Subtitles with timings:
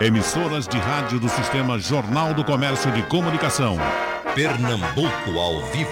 [0.00, 3.76] Emissoras de rádio do Sistema Jornal do Comércio de Comunicação.
[4.32, 5.90] Pernambuco ao vivo.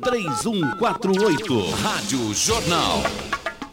[0.00, 1.72] 3421-3148.
[1.82, 3.02] Rádio Jornal.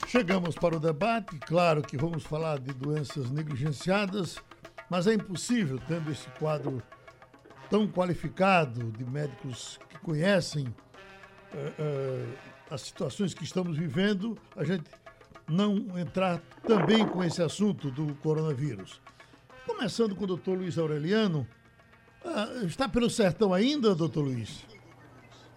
[0.08, 1.38] Chegamos para o debate.
[1.46, 4.38] Claro que vamos falar de doenças negligenciadas,
[4.90, 6.82] mas é impossível, tendo esse quadro
[7.70, 10.74] tão qualificado de médicos que conhecem uh,
[11.80, 12.28] uh,
[12.72, 14.90] as situações que estamos vivendo, a gente
[15.50, 19.02] não entrar também com esse assunto do coronavírus.
[19.66, 21.48] Começando com o doutor Luiz Aureliano.
[22.24, 24.66] Uh, está pelo sertão ainda, doutor Luiz?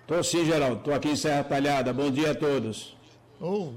[0.00, 0.78] Estou sim, Geraldo.
[0.78, 1.92] Estou aqui em Serra Talhada.
[1.92, 2.96] Bom dia a todos.
[3.40, 3.72] Oh,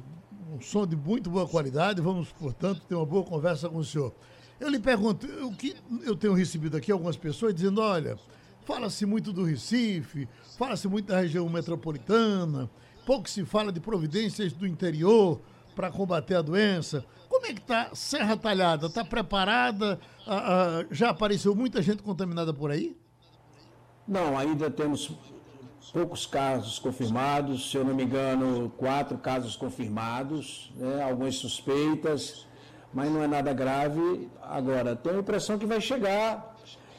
[0.53, 2.01] um som de muito boa qualidade.
[2.01, 4.13] Vamos, portanto, ter uma boa conversa com o senhor.
[4.59, 8.17] Eu lhe pergunto, o que eu tenho recebido aqui algumas pessoas dizendo, olha,
[8.65, 12.69] fala-se muito do Recife, fala-se muito da região metropolitana,
[13.05, 15.41] pouco se fala de providências do interior
[15.75, 17.05] para combater a doença.
[17.29, 18.87] Como é que está Serra Talhada?
[18.87, 19.99] Está preparada?
[20.25, 22.97] Ah, ah, já apareceu muita gente contaminada por aí?
[24.07, 25.11] Não, ainda temos
[25.91, 32.45] poucos casos confirmados, se eu não me engano, quatro casos confirmados, né, algumas suspeitas
[32.95, 34.29] mas não é nada grave.
[34.41, 36.54] Agora, tenho a impressão que vai chegar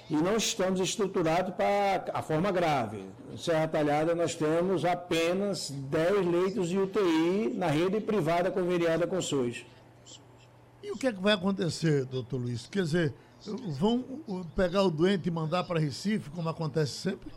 [0.09, 3.05] e não estamos estruturados para a forma grave.
[3.33, 9.19] Em Serra Talhada, nós temos apenas 10 leitos de UTI na rede privada conveniada com
[9.19, 9.65] o SUS.
[10.83, 12.69] E o que, é que vai acontecer, doutor Luiz?
[12.69, 13.15] Quer dizer,
[13.79, 14.05] vão
[14.55, 17.33] pegar o doente e mandar para Recife, como acontece sempre?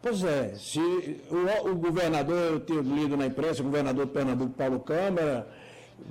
[0.00, 4.52] Pois é, se o, o governador, eu tenho lido na imprensa, o governador de Pernambuco,
[4.52, 5.48] Paulo Câmara,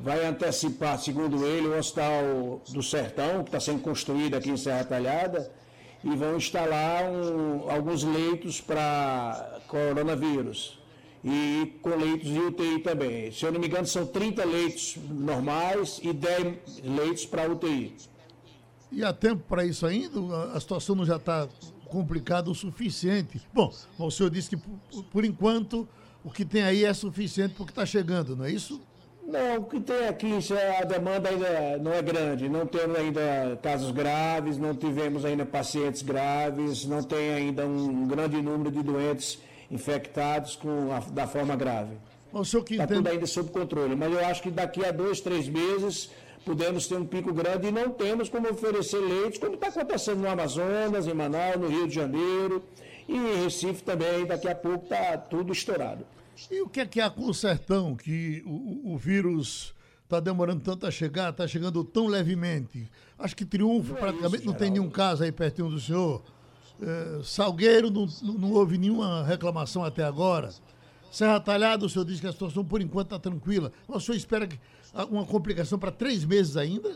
[0.03, 4.83] vai antecipar, segundo ele, o Hospital do Sertão, que está sendo construído aqui em Serra
[4.83, 5.51] Talhada,
[6.03, 10.79] e vão instalar um, alguns leitos para coronavírus.
[11.23, 13.31] E com leitos de UTI também.
[13.31, 17.95] Se eu não me engano, são 30 leitos normais e 10 leitos para UTI.
[18.91, 20.19] E há tempo para isso ainda?
[20.53, 21.49] A situação não já está
[21.87, 23.41] complicada o suficiente?
[23.53, 24.57] Bom, o senhor disse que,
[25.11, 25.87] por, enquanto,
[26.23, 28.79] o que tem aí é suficiente porque está chegando, não é isso?
[29.27, 30.39] Não, o que tem aqui,
[30.79, 36.01] a demanda ainda não é grande, não temos ainda casos graves, não tivemos ainda pacientes
[36.01, 39.37] graves, não tem ainda um grande número de doentes
[39.69, 41.97] infectados com a, da forma grave.
[42.73, 42.99] Está entende...
[42.99, 46.09] tudo ainda sob controle, mas eu acho que daqui a dois, três meses
[46.45, 50.29] podemos ter um pico grande e não temos como oferecer leitos, como está acontecendo no
[50.29, 52.63] Amazonas, em Manaus, no Rio de Janeiro
[53.09, 56.05] e em Recife também, daqui a pouco está tudo estourado.
[56.51, 60.61] E o que é que há com o sertão, que o, o vírus está demorando
[60.61, 62.89] tanto a chegar, está chegando tão levemente?
[63.17, 66.23] Acho que Triunfo não é praticamente isso, não tem nenhum caso aí pertinho do senhor.
[66.81, 70.51] É, Salgueiro não, não houve nenhuma reclamação até agora.
[71.11, 73.71] Serra Talhada, o senhor diz que a situação por enquanto está tranquila.
[73.87, 74.59] Mas o senhor espera que,
[75.09, 76.95] uma complicação para três meses ainda?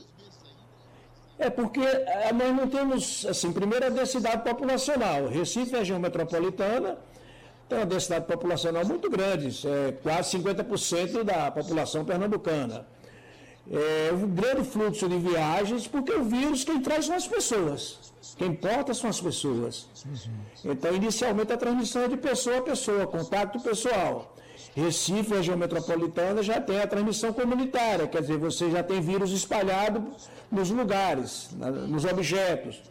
[1.40, 5.28] É porque é, nós não temos, assim, primeiro a densidade populacional.
[5.28, 7.00] Recife, região metropolitana,
[7.72, 12.86] tem uma densidade populacional muito grande, é quase 50% da população pernambucana.
[13.72, 18.12] É um grande fluxo de viagens, porque o vírus quem traz são as pessoas.
[18.38, 19.88] Quem importa são as pessoas.
[20.66, 24.36] Então, inicialmente, a transmissão é de pessoa a pessoa, contato pessoal.
[24.76, 30.04] Recife, região metropolitana, já tem a transmissão comunitária, quer dizer, você já tem vírus espalhado
[30.52, 31.50] nos lugares,
[31.88, 32.82] nos objetos.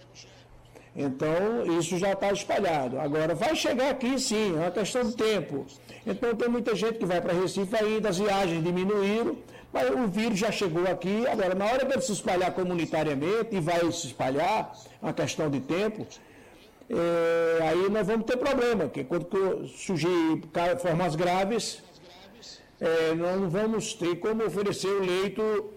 [0.94, 2.98] Então, isso já está espalhado.
[2.98, 5.66] Agora, vai chegar aqui sim, é uma questão de tempo.
[6.06, 9.38] Então, tem muita gente que vai para Recife ainda, as viagens diminuíram,
[9.72, 11.26] mas o vírus já chegou aqui.
[11.28, 15.60] Agora, na hora de ele se espalhar comunitariamente, e vai se espalhar, uma questão de
[15.60, 16.06] tempo,
[16.88, 20.42] é, aí nós vamos ter problema, porque quando surgir
[20.80, 21.82] formas graves,
[22.80, 25.70] é, não vamos ter como oferecer o leito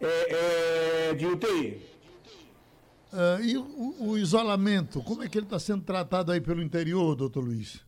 [0.00, 1.93] é, é de UTI.
[3.14, 7.14] Uh, e o, o, isolamento, como é que ele está sendo tratado aí pelo interior,
[7.14, 7.80] doutor Luiz?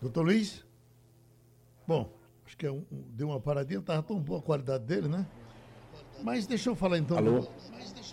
[0.00, 0.64] Doutor Luiz?
[1.86, 2.10] Bom,
[2.46, 5.26] acho que é um, deu uma paradinha, estava tão boa a qualidade dele, né?
[6.22, 7.18] Mas deixa eu falar então.
[7.18, 7.46] Alô?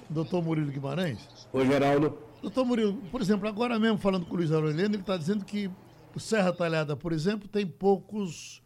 [0.10, 1.48] Doutor Murilo Guimarães.
[1.54, 2.18] Oi, Geraldo.
[2.42, 5.72] Doutor Murilo, por exemplo, agora mesmo falando com o Luiz Aureliano, ele está dizendo que
[6.14, 8.62] o Serra Talhada, por exemplo, tem poucos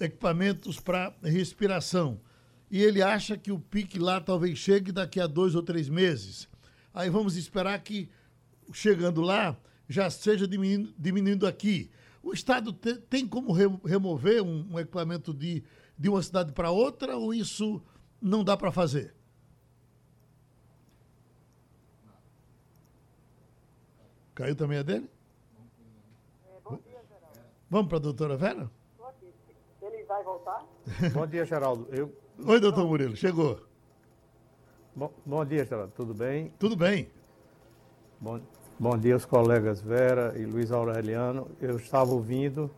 [0.00, 2.20] equipamentos para respiração
[2.70, 6.48] e ele acha que o pique lá talvez chegue daqui a dois ou três meses.
[6.94, 8.08] Aí vamos esperar que,
[8.72, 9.58] chegando lá,
[9.88, 11.90] já seja diminuindo, diminuindo aqui.
[12.22, 15.64] O Estado te, tem como re, remover um, um, equipamento de,
[15.98, 17.82] de uma cidade para outra ou isso
[18.20, 19.14] não dá para fazer?
[24.34, 25.10] Caiu também a dele?
[26.64, 27.02] Bom dia,
[27.68, 28.70] Vamos para a doutora Vera?
[30.10, 30.66] vai voltar?
[31.12, 31.86] Bom dia, Geraldo.
[31.94, 32.12] Eu...
[32.46, 33.60] Oi, doutor Murilo, chegou.
[34.96, 35.92] Bom, bom dia, Geraldo.
[35.94, 36.50] Tudo bem?
[36.58, 37.08] Tudo bem.
[38.18, 38.40] Bom,
[38.78, 41.48] bom dia aos colegas Vera e Luiz Aureliano.
[41.60, 42.70] Eu estava ouvindo,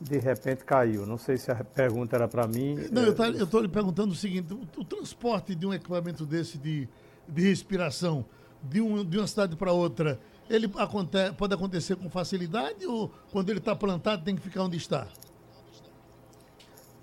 [0.00, 1.06] de repente caiu.
[1.06, 2.74] Não sei se a pergunta era para mim.
[2.90, 6.88] Não, eu estou lhe perguntando o seguinte: o, o, transporte de um equipamento desse de,
[7.28, 8.24] de respiração
[8.62, 10.18] de, um, de uma cidade para outra,
[10.50, 14.76] ele acontece, pode acontecer com facilidade ou quando ele está plantado tem que ficar onde
[14.76, 15.06] está?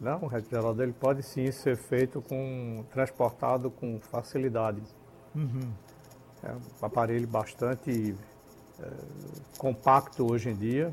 [0.02, 0.20] Não,
[0.50, 4.82] Geraldo, ele pode sim ser feito com transportado com facilidade.
[5.36, 5.72] Uhum.
[6.42, 8.16] É um aparelho bastante
[8.80, 8.90] é,
[9.60, 10.92] compacto hoje em dia.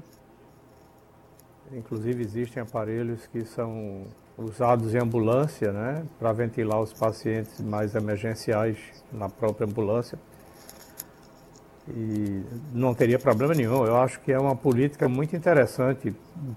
[1.73, 4.05] Inclusive existem aparelhos que são
[4.37, 8.79] usados em ambulância, né, para ventilar os pacientes mais emergenciais
[9.11, 10.19] na própria ambulância
[11.95, 12.43] e
[12.73, 13.85] não teria problema nenhum.
[13.85, 16.15] Eu acho que é uma política muito interessante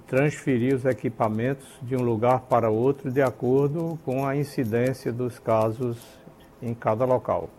[0.08, 5.98] transferir os equipamentos de um lugar para outro de acordo com a incidência dos casos
[6.62, 7.50] em cada local.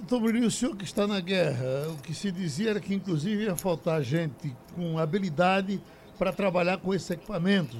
[0.00, 3.44] Doutor Bruninho, o senhor que está na guerra, o que se dizia era que inclusive
[3.44, 5.80] ia faltar gente com habilidade
[6.18, 7.78] para trabalhar com esses equipamentos.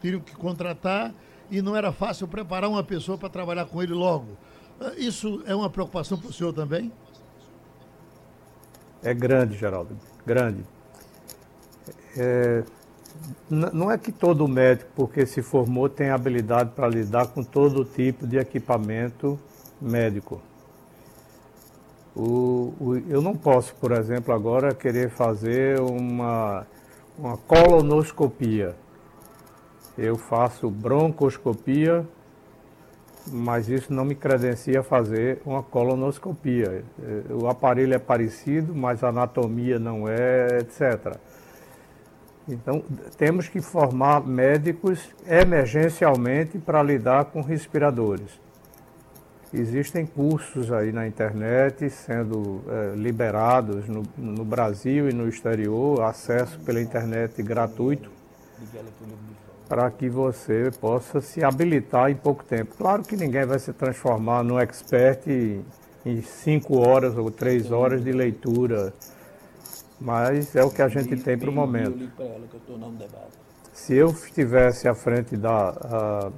[0.00, 1.12] Teriam que contratar
[1.50, 4.36] e não era fácil preparar uma pessoa para trabalhar com ele logo.
[4.96, 6.92] Isso é uma preocupação para o senhor também?
[9.02, 10.64] É grande, Geraldo, grande.
[12.16, 12.62] É,
[13.48, 18.26] não é que todo médico, porque se formou, tem habilidade para lidar com todo tipo
[18.26, 19.38] de equipamento
[19.80, 20.40] médico.
[22.14, 26.66] O, o, eu não posso, por exemplo, agora querer fazer uma,
[27.18, 28.74] uma colonoscopia.
[29.96, 32.06] Eu faço broncoscopia
[33.30, 36.84] mas isso não me credencia a fazer uma colonoscopia.
[37.02, 41.16] É, o aparelho é parecido, mas a anatomia não é, etc.
[42.48, 42.82] Então,
[43.16, 48.40] temos que formar médicos emergencialmente para lidar com respiradores.
[49.52, 56.58] Existem cursos aí na internet sendo é, liberados no, no Brasil e no exterior, acesso
[56.60, 58.10] pela internet gratuito
[59.70, 62.74] para que você possa se habilitar em pouco tempo.
[62.76, 65.28] Claro que ninguém vai se transformar no expert
[66.04, 68.92] em cinco horas ou três horas de leitura,
[70.00, 72.10] mas é o que a gente tem para o momento.
[73.72, 76.32] Se eu estivesse à frente da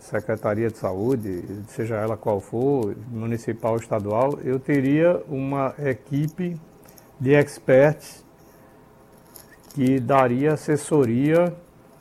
[0.00, 6.60] Secretaria de Saúde, seja ela qual for, municipal ou estadual, eu teria uma equipe
[7.20, 8.24] de experts
[9.74, 11.54] que daria assessoria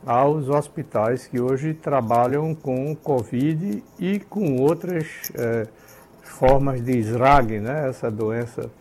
[0.07, 5.67] aos hospitais que hoje trabalham com Covid e com outras é,
[6.23, 7.89] formas de SRAG, né?
[7.89, 8.71] essa doença,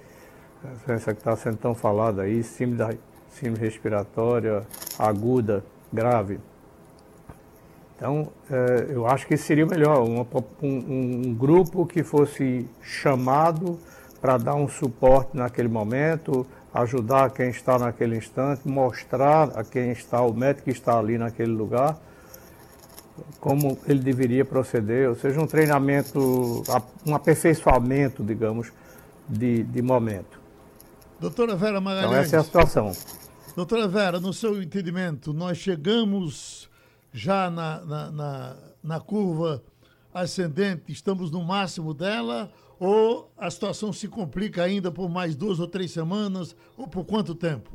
[0.65, 4.65] essa doença que está sendo tão falada aí, síndrome, síndrome respiratória
[4.97, 6.39] aguda, grave.
[7.97, 10.25] Então, é, eu acho que seria melhor um,
[10.63, 10.69] um,
[11.27, 13.81] um grupo que fosse chamado
[14.21, 16.47] para dar um suporte naquele momento,
[16.83, 21.53] ajudar quem está naquele instante, mostrar a quem está, o médico que está ali naquele
[21.53, 21.99] lugar,
[23.41, 26.63] como ele deveria proceder, ou seja, um treinamento,
[27.07, 28.73] um aperfeiçoamento, digamos,
[29.29, 30.39] de, de momento.
[31.19, 32.11] Doutora Vera Magalhães.
[32.11, 32.93] Então, essa é a situação.
[33.55, 36.69] Doutora Vera, no seu entendimento, nós chegamos
[37.11, 39.63] já na, na, na, na curva
[40.13, 45.67] ascendente, estamos no máximo dela ou a situação se complica ainda por mais duas ou
[45.67, 46.57] três semanas?
[46.77, 47.71] Ou por quanto tempo?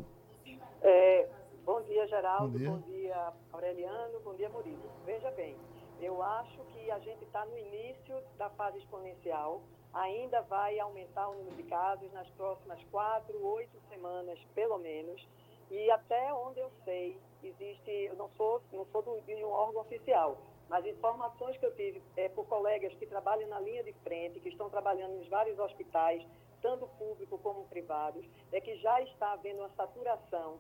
[0.81, 1.27] É,
[1.65, 2.51] bom dia, Geraldo.
[2.51, 2.70] Bom dia.
[2.70, 4.20] bom dia, Aureliano.
[4.24, 4.91] Bom dia, Murilo.
[5.05, 5.55] Veja bem,
[6.00, 9.62] eu acho que a gente está no início da fase exponencial.
[9.93, 15.27] Ainda vai aumentar o número de casos nas próximas quatro, oito semanas, pelo menos.
[15.70, 20.38] E até onde eu sei, existe, eu não sou, não sou de um órgão oficial,
[20.71, 24.47] mas informações que eu tive é, por colegas que trabalham na linha de frente, que
[24.47, 26.25] estão trabalhando nos vários hospitais,
[26.61, 30.59] tanto público como privados, é que já está havendo uma saturação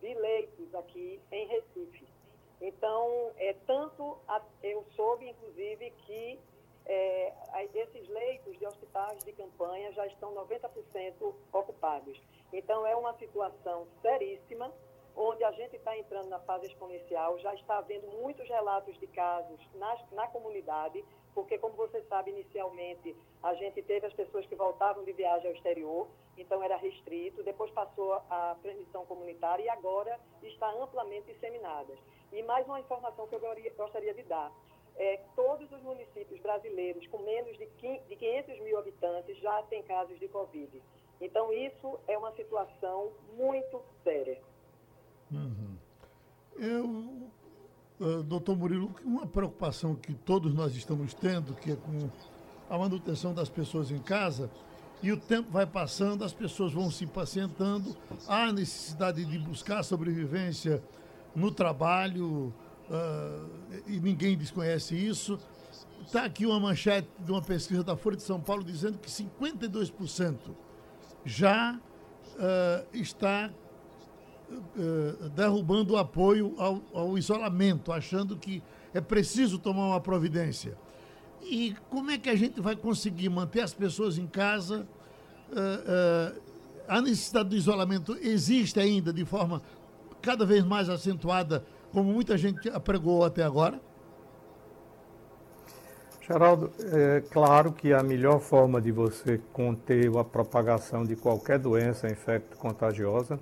[0.00, 2.08] de leitos aqui em Recife.
[2.58, 6.40] Então, é, tanto a, eu soube, inclusive, que
[6.86, 7.34] é,
[7.74, 12.18] esses leitos de hospitais de campanha já estão 90% ocupados.
[12.50, 14.72] Então, é uma situação seríssima
[15.20, 19.60] onde a gente está entrando na fase exponencial, já está havendo muitos relatos de casos
[19.74, 25.04] na, na comunidade, porque, como você sabe, inicialmente a gente teve as pessoas que voltavam
[25.04, 26.08] de viagem ao exterior,
[26.38, 31.94] então era restrito, depois passou a transmissão comunitária e agora está amplamente disseminada.
[32.32, 33.40] E mais uma informação que eu
[33.76, 34.50] gostaria de dar.
[34.96, 40.28] É, todos os municípios brasileiros com menos de 500 mil habitantes já têm casos de
[40.28, 40.82] Covid.
[41.20, 44.40] Então, isso é uma situação muito séria.
[45.30, 45.76] Uhum.
[46.56, 47.30] Eu,
[48.00, 52.10] uh, doutor Murilo, uma preocupação que todos nós estamos tendo, que é com
[52.68, 54.50] a manutenção das pessoas em casa,
[55.02, 57.96] e o tempo vai passando, as pessoas vão se impacientando,
[58.28, 60.82] há necessidade de buscar sobrevivência
[61.34, 62.52] no trabalho,
[62.88, 65.38] uh, e ninguém desconhece isso.
[66.04, 70.36] Está aqui uma manchete de uma pesquisa da Folha de São Paulo dizendo que 52%
[71.24, 71.78] já
[72.36, 73.50] uh, está
[74.50, 80.76] uh, derrubando o apoio ao, ao isolamento, achando que é preciso tomar uma providência.
[81.42, 84.86] E como é que a gente vai conseguir manter as pessoas em casa?
[85.50, 86.40] Uh, uh,
[86.88, 89.62] a necessidade do isolamento existe ainda de forma
[90.20, 93.80] cada vez mais acentuada, como muita gente apregou até agora?
[96.20, 102.08] Geraldo, é claro que a melhor forma de você conter a propagação de qualquer doença
[102.08, 103.40] infecto-contagiosa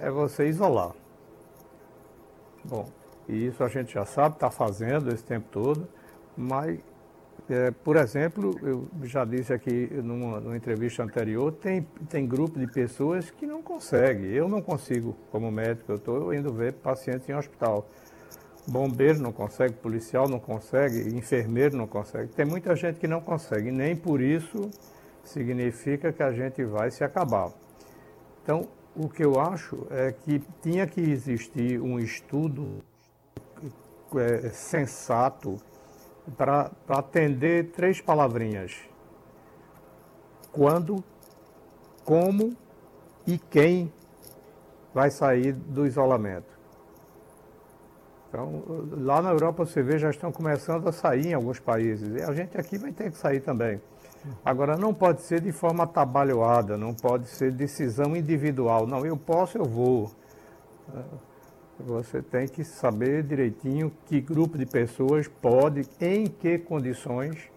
[0.00, 0.92] é você isolar.
[2.64, 2.88] Bom,
[3.28, 5.88] e isso a gente já sabe, está fazendo esse tempo todo,
[6.36, 6.78] mas
[7.48, 12.66] é, por exemplo, eu já disse aqui numa, numa, entrevista anterior, tem, tem grupo de
[12.66, 14.26] pessoas que não conseguem.
[14.30, 17.88] Eu não consigo, como médico, eu estou indo ver pacientes em hospital.
[18.68, 22.28] Bombeiro não consegue, policial não consegue, enfermeiro não consegue.
[22.32, 24.70] Tem muita gente que não consegue, nem por isso
[25.24, 27.50] significa que a gente vai se acabar.
[28.42, 32.82] Então, o que eu acho é que tinha que existir um estudo
[34.16, 35.56] é, sensato
[36.36, 38.76] para atender três palavrinhas:
[40.52, 41.02] quando,
[42.04, 42.56] como
[43.26, 43.92] e quem
[44.92, 46.58] vai sair do isolamento.
[48.28, 52.08] Então, lá na Europa você vê, já estão começando a sair em alguns países.
[52.16, 53.80] E a gente aqui vai ter que sair também.
[54.44, 58.86] Agora, não pode ser de forma atabalhoada, não pode ser decisão individual.
[58.86, 60.10] Não, eu posso, eu vou.
[61.78, 67.50] Você tem que saber direitinho que grupo de pessoas pode, em que condições,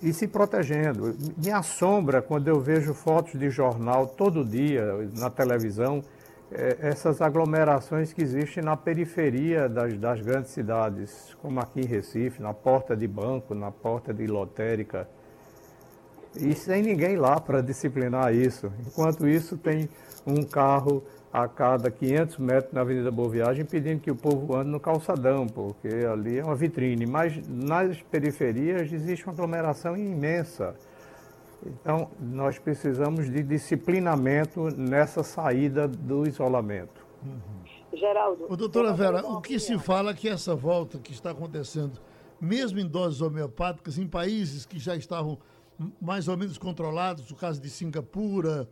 [0.00, 1.16] e se protegendo.
[1.36, 6.13] Me assombra quando eu vejo fotos de jornal todo dia na televisão, é,
[6.50, 12.52] essas aglomerações que existem na periferia das, das grandes cidades, como aqui em Recife, na
[12.52, 15.08] porta de banco, na porta de lotérica.
[16.36, 18.72] E sem ninguém lá para disciplinar isso.
[18.86, 19.88] Enquanto isso, tem
[20.26, 24.70] um carro a cada 500 metros na Avenida Boa Viagem pedindo que o povo ande
[24.70, 27.06] no calçadão, porque ali é uma vitrine.
[27.06, 30.74] Mas nas periferias existe uma aglomeração imensa.
[31.66, 37.06] Então, nós precisamos de disciplinamento nessa saída do isolamento.
[37.24, 37.64] Uhum.
[37.96, 38.46] Geraldo.
[38.48, 42.00] Ô, doutora Vera, o que se fala é que essa volta que está acontecendo,
[42.40, 45.38] mesmo em doses homeopáticas, em países que já estavam
[46.00, 48.68] mais ou menos controlados, o caso de Singapura,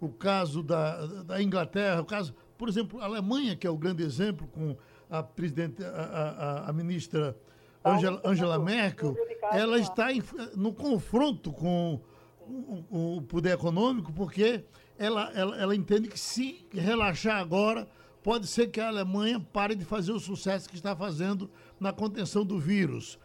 [0.00, 4.02] o caso da, da Inglaterra, o caso, por exemplo, a Alemanha, que é o grande
[4.02, 4.76] exemplo, com
[5.10, 7.36] a presidente, a, a, a ministra
[7.84, 9.16] Angela, Angela Merkel,
[9.52, 10.22] ela está em,
[10.54, 12.00] no confronto com
[12.48, 14.64] o, o poder econômico, porque
[14.98, 17.88] ela, ela, ela entende que se relaxar agora,
[18.22, 22.44] pode ser que a Alemanha pare de fazer o sucesso que está fazendo na contenção
[22.44, 23.18] do vírus.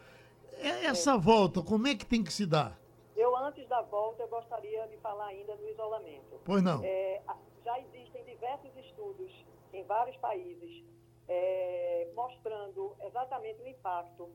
[0.59, 2.79] Essa volta, como é que tem que se dar?
[3.15, 6.39] Eu, antes da volta, eu gostaria de falar ainda do isolamento.
[6.45, 6.83] Pois não.
[6.83, 7.21] É,
[7.63, 9.31] já existem diversos estudos
[9.73, 10.83] em vários países
[11.27, 14.29] é, mostrando exatamente o impacto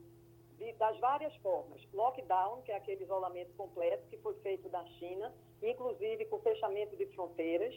[0.59, 1.81] de, das várias formas.
[1.93, 5.33] Lockdown, que é aquele isolamento completo que foi feito na China,
[5.63, 7.75] inclusive com fechamento de fronteiras.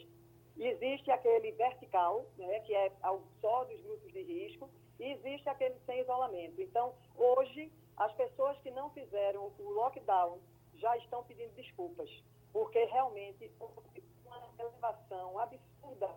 [0.56, 2.92] Existe aquele vertical, né, que é
[3.40, 4.68] só dos grupos de risco,
[4.98, 6.60] e existe aquele sem isolamento.
[6.60, 10.38] Então, hoje, as pessoas que não fizeram o lockdown
[10.74, 12.10] já estão pedindo desculpas,
[12.52, 16.10] porque realmente houve uma elevação absurda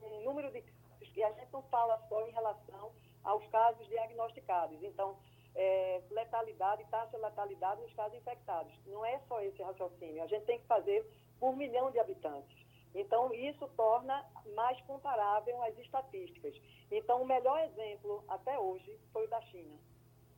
[0.00, 2.92] no número de casos, e a gente não fala só em relação
[3.24, 4.82] aos casos diagnosticados.
[4.82, 5.16] Então,
[5.54, 8.72] é, letalidade, taxa de letalidade nos casos infectados.
[8.86, 11.04] Não é só esse raciocínio, a gente tem que fazer
[11.38, 12.62] por milhão de habitantes.
[12.94, 16.54] Então, isso torna mais comparável as estatísticas.
[16.90, 19.78] Então, o melhor exemplo até hoje foi o da China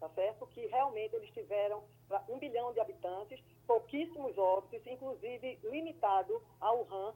[0.05, 0.47] tá certo?
[0.49, 7.15] Que realmente eles tiveram para um bilhão de habitantes, pouquíssimos óbitos, inclusive limitado a Wuhan,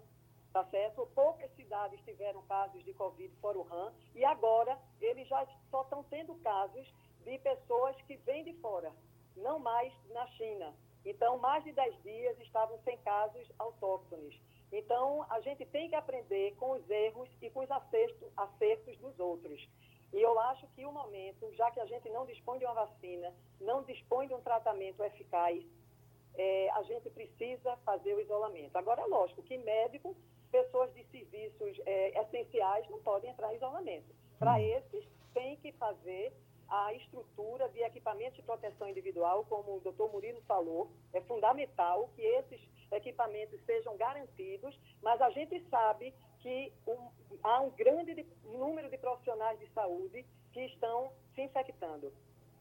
[0.53, 1.07] tá certo?
[1.15, 6.35] Poucas cidades tiveram casos de Covid fora Wuhan, e agora eles já só estão tendo
[6.37, 6.91] casos
[7.29, 8.91] de pessoas que vêm de fora,
[9.37, 10.75] não mais na China.
[11.05, 14.35] Então, mais de 10 dias estavam sem casos autóctones.
[14.73, 19.19] Então, a gente tem que aprender com os erros e com os acertos, acertos dos
[19.19, 19.69] outros.
[20.13, 23.35] E eu acho que o momento, já que a gente não dispõe de uma vacina,
[23.61, 25.63] não dispõe de um tratamento eficaz,
[26.35, 28.77] é, a gente precisa fazer o isolamento.
[28.77, 30.17] Agora, é lógico que médicos,
[30.51, 34.15] pessoas de serviços é, essenciais não podem entrar em isolamento.
[34.39, 34.59] Para hum.
[34.59, 36.33] esses, tem que fazer
[36.69, 42.23] a estrutura de equipamentos de proteção individual, como o doutor Murilo falou, é fundamental que
[42.23, 42.61] esses
[42.93, 47.09] equipamentos sejam garantidos, mas a gente sabe que um,
[47.43, 52.13] há um grande número de profissionais de saúde que estão se infectando.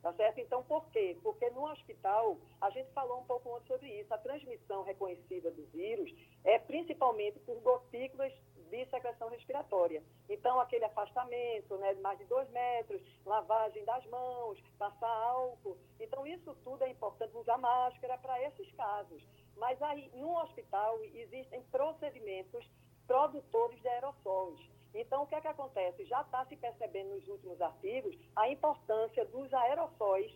[0.01, 0.39] Tá certo?
[0.39, 1.17] Então, por quê?
[1.23, 5.65] Porque no hospital, a gente falou um pouco antes sobre isso, a transmissão reconhecida do
[5.73, 8.31] vírus é principalmente por gotículas
[8.69, 10.03] de secreção respiratória.
[10.29, 15.77] Então, aquele afastamento né, de mais de dois metros, lavagem das mãos, passar álcool.
[15.99, 19.23] Então, isso tudo é importante, usar máscara para esses casos.
[19.55, 22.69] Mas aí, no hospital, existem procedimentos
[23.07, 24.59] produtores de aerossóis.
[24.93, 26.05] Então, o que é que acontece?
[26.05, 30.31] Já está se percebendo nos últimos artigos a importância dos aerossóis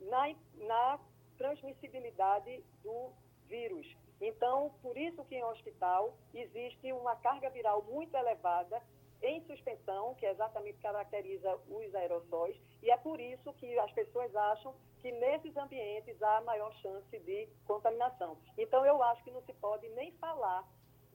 [0.00, 0.34] na,
[0.66, 0.98] na
[1.36, 3.12] transmissibilidade do
[3.46, 3.86] vírus.
[4.20, 8.82] Então, por isso que em hospital existe uma carga viral muito elevada
[9.22, 14.34] em suspensão, que é exatamente caracteriza os aerossóis, e é por isso que as pessoas
[14.36, 18.36] acham que nesses ambientes há maior chance de contaminação.
[18.56, 20.66] Então, eu acho que não se pode nem falar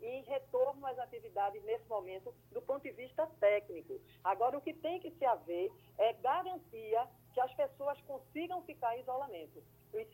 [0.01, 4.00] em retorno às atividades nesse momento do ponto de vista técnico.
[4.24, 9.01] Agora, o que tem que se haver é garantia que as pessoas consigam ficar em
[9.01, 9.62] isolamento.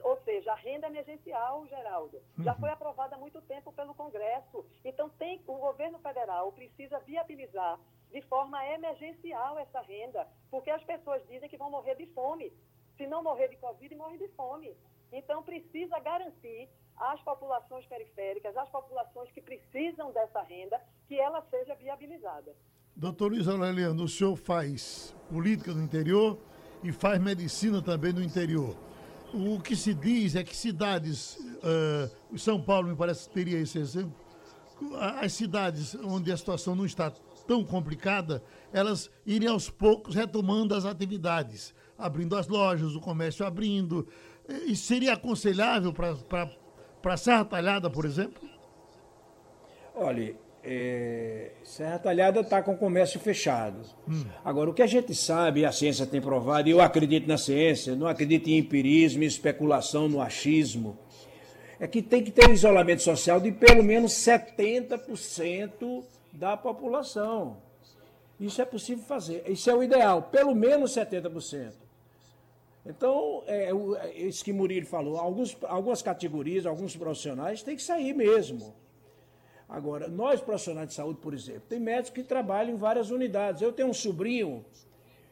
[0.03, 2.59] Ou seja, a renda emergencial, Geraldo, já uhum.
[2.59, 4.65] foi aprovada há muito tempo pelo Congresso.
[4.83, 7.79] Então, tem, o governo federal precisa viabilizar
[8.11, 12.53] de forma emergencial essa renda, porque as pessoas dizem que vão morrer de fome.
[12.95, 14.75] Se não morrer de Covid, morre de fome.
[15.11, 21.75] Então, precisa garantir às populações periféricas, às populações que precisam dessa renda, que ela seja
[21.75, 22.55] viabilizada.
[22.95, 26.39] Doutor Luiz Aureliano, o senhor faz política no interior
[26.81, 28.73] e faz medicina também no interior.
[29.37, 33.77] O que se diz é que cidades, uh, São Paulo me parece que teria esse
[33.77, 34.15] exemplo,
[35.21, 37.11] as cidades onde a situação não está
[37.45, 44.07] tão complicada, elas irem aos poucos retomando as atividades, abrindo as lojas, o comércio abrindo.
[44.65, 46.15] Isso seria aconselhável para
[47.05, 48.41] para Serra Talhada, por exemplo?
[49.93, 53.81] Olha, é, Serra Talhada está com o comércio fechado.
[54.07, 54.25] Hum.
[54.43, 57.37] Agora, o que a gente sabe, e a ciência tem provado, e eu acredito na
[57.37, 60.97] ciência, não acredito em empirismo, em especulação, no achismo,
[61.79, 67.57] é que tem que ter um isolamento social de pelo menos 70% da população.
[68.39, 69.43] Isso é possível fazer.
[69.47, 71.73] Isso é o ideal, pelo menos 70%.
[72.85, 78.13] Então, é, é, isso que Murilo falou, alguns, algumas categorias, alguns profissionais têm que sair
[78.13, 78.73] mesmo.
[79.67, 83.61] Agora, nós profissionais de saúde, por exemplo, tem médicos que trabalham em várias unidades.
[83.61, 84.63] Eu tenho um sobrinho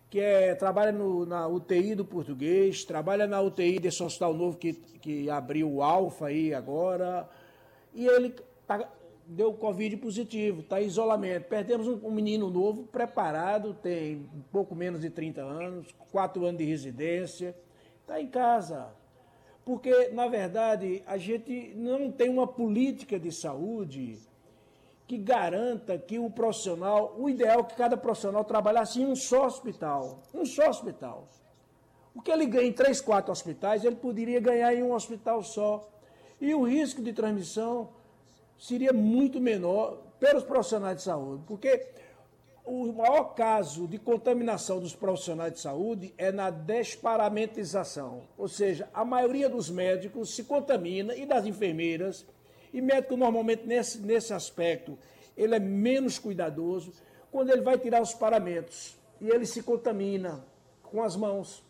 [0.09, 4.73] que é, trabalha no, na UTI do português, trabalha na UTI desse hospital novo que,
[4.73, 7.27] que abriu o Alfa aí agora,
[7.93, 8.35] e ele
[8.67, 8.87] tá,
[9.25, 11.45] deu Covid positivo, está em isolamento.
[11.45, 16.65] Perdemos um, um, menino novo, preparado, tem pouco menos de 30 anos, quatro anos de
[16.65, 17.55] residência,
[18.01, 18.89] está em casa.
[19.65, 24.19] Porque, na verdade, a gente não tem uma política de saúde
[25.07, 29.45] que garanta que o profissional, o ideal é que cada profissional trabalhasse em um só
[29.45, 30.21] hospital.
[30.33, 31.27] Um só hospital.
[32.15, 35.89] O que ele ganha em três, quatro hospitais, ele poderia ganhar em um hospital só.
[36.39, 37.89] E o risco de transmissão
[38.57, 41.85] seria muito menor pelos profissionais de saúde, porque
[42.65, 49.03] o maior caso de contaminação dos profissionais de saúde é na desparamentização, ou seja, a
[49.03, 52.25] maioria dos médicos se contamina e das enfermeiras,
[52.73, 54.97] e médico normalmente nesse, nesse aspecto
[55.35, 56.93] ele é menos cuidadoso
[57.31, 60.45] quando ele vai tirar os paramentos e ele se contamina
[60.83, 61.63] com as mãos.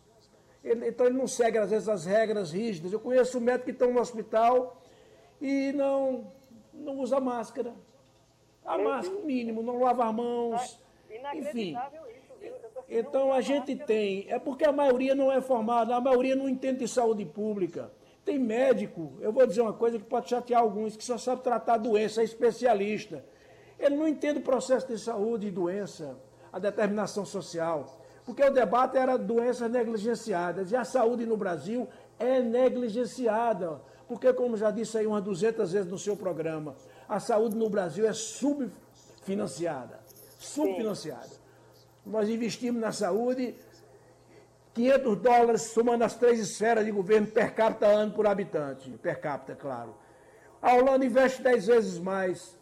[0.63, 2.91] Ele, então ele não segue às vezes as regras rígidas.
[2.93, 4.81] Eu conheço médicos que estão no hospital
[5.41, 6.31] e não
[6.73, 7.73] não usa máscara.
[8.65, 10.79] A é, máscara, mínimo, não lava as
[11.33, 11.75] Enfim.
[12.89, 16.79] Então a gente tem, é porque a maioria não é formada, a maioria não entende
[16.79, 17.91] de saúde pública.
[18.25, 21.77] Tem médico, eu vou dizer uma coisa que pode chatear alguns, que só sabe tratar
[21.77, 23.23] doença, é especialista.
[23.79, 26.17] Ele não entende o processo de saúde e doença,
[26.51, 27.99] a determinação social.
[28.25, 30.71] Porque o debate era doenças negligenciadas.
[30.71, 33.81] E a saúde no Brasil é negligenciada.
[34.07, 36.75] Porque, como já disse aí umas 200 vezes no seu programa,
[37.07, 39.99] a saúde no Brasil é subfinanciada.
[40.45, 41.25] Subfinanciada.
[41.25, 41.39] Sim.
[42.05, 43.55] Nós investimos na saúde
[44.73, 48.89] 500 dólares, somando as três esferas de governo per capita ano por habitante.
[48.89, 49.95] Per capita, claro.
[50.61, 52.57] A Holanda investe 10 vezes mais.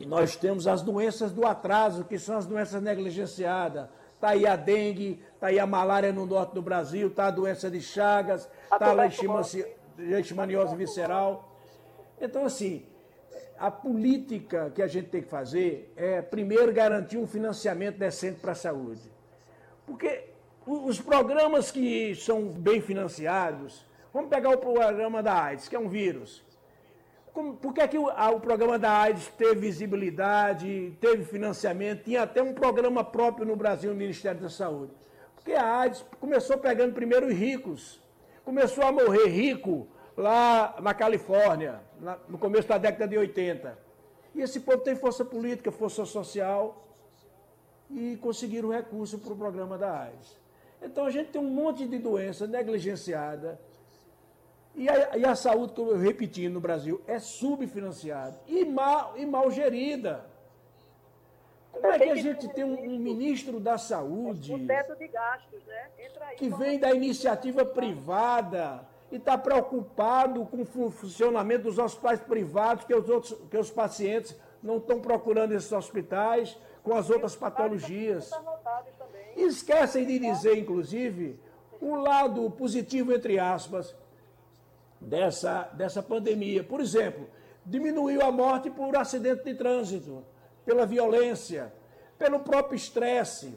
[0.00, 3.88] E nós temos as doenças do atraso, que são as doenças negligenciadas.
[4.14, 7.70] Está aí a dengue, está aí a malária no norte do Brasil, está a doença
[7.70, 9.66] de Chagas, está a leishmaniose
[9.98, 11.56] leishmaniose visceral.
[12.20, 12.86] Então, assim,
[13.58, 18.52] a política que a gente tem que fazer é, primeiro, garantir um financiamento decente para
[18.52, 19.02] a saúde.
[19.86, 20.24] Porque
[20.66, 25.88] os programas que são bem financiados, vamos pegar o programa da AIDS, que é um
[25.88, 26.42] vírus.
[27.60, 32.22] Por que, é que o, a, o programa da AIDS teve visibilidade, teve financiamento, tinha
[32.22, 34.92] até um programa próprio no Brasil, no Ministério da Saúde?
[35.34, 38.00] Porque a AIDS começou pegando primeiro os ricos.
[38.44, 43.76] Começou a morrer rico lá na Califórnia, na, no começo da década de 80.
[44.34, 46.84] E esse povo tem força política, força social,
[47.90, 50.36] e conseguiram recurso para o programa da AIDS.
[50.82, 53.58] Então a gente tem um monte de doença negligenciada,
[54.74, 59.24] e a, e a saúde, como eu repeti no Brasil, é subfinanciada e mal, e
[59.24, 60.26] mal gerida.
[61.70, 65.64] Como é que a gente tem um, um ministro da saúde o teto de gastos,
[65.64, 65.90] né?
[66.20, 72.84] Aí, que vem da iniciativa privada e está preocupado com o funcionamento dos hospitais privados,
[72.84, 78.32] que os, outros, que os pacientes não estão procurando esses hospitais com as outras patologias.
[79.36, 81.38] Esquecem de dizer, inclusive,
[81.80, 83.94] o lado positivo, entre aspas,
[85.00, 86.64] dessa, dessa pandemia.
[86.64, 87.28] Por exemplo,
[87.64, 90.24] diminuiu a morte por acidente de trânsito,
[90.66, 91.72] pela violência,
[92.18, 93.56] pelo próprio estresse.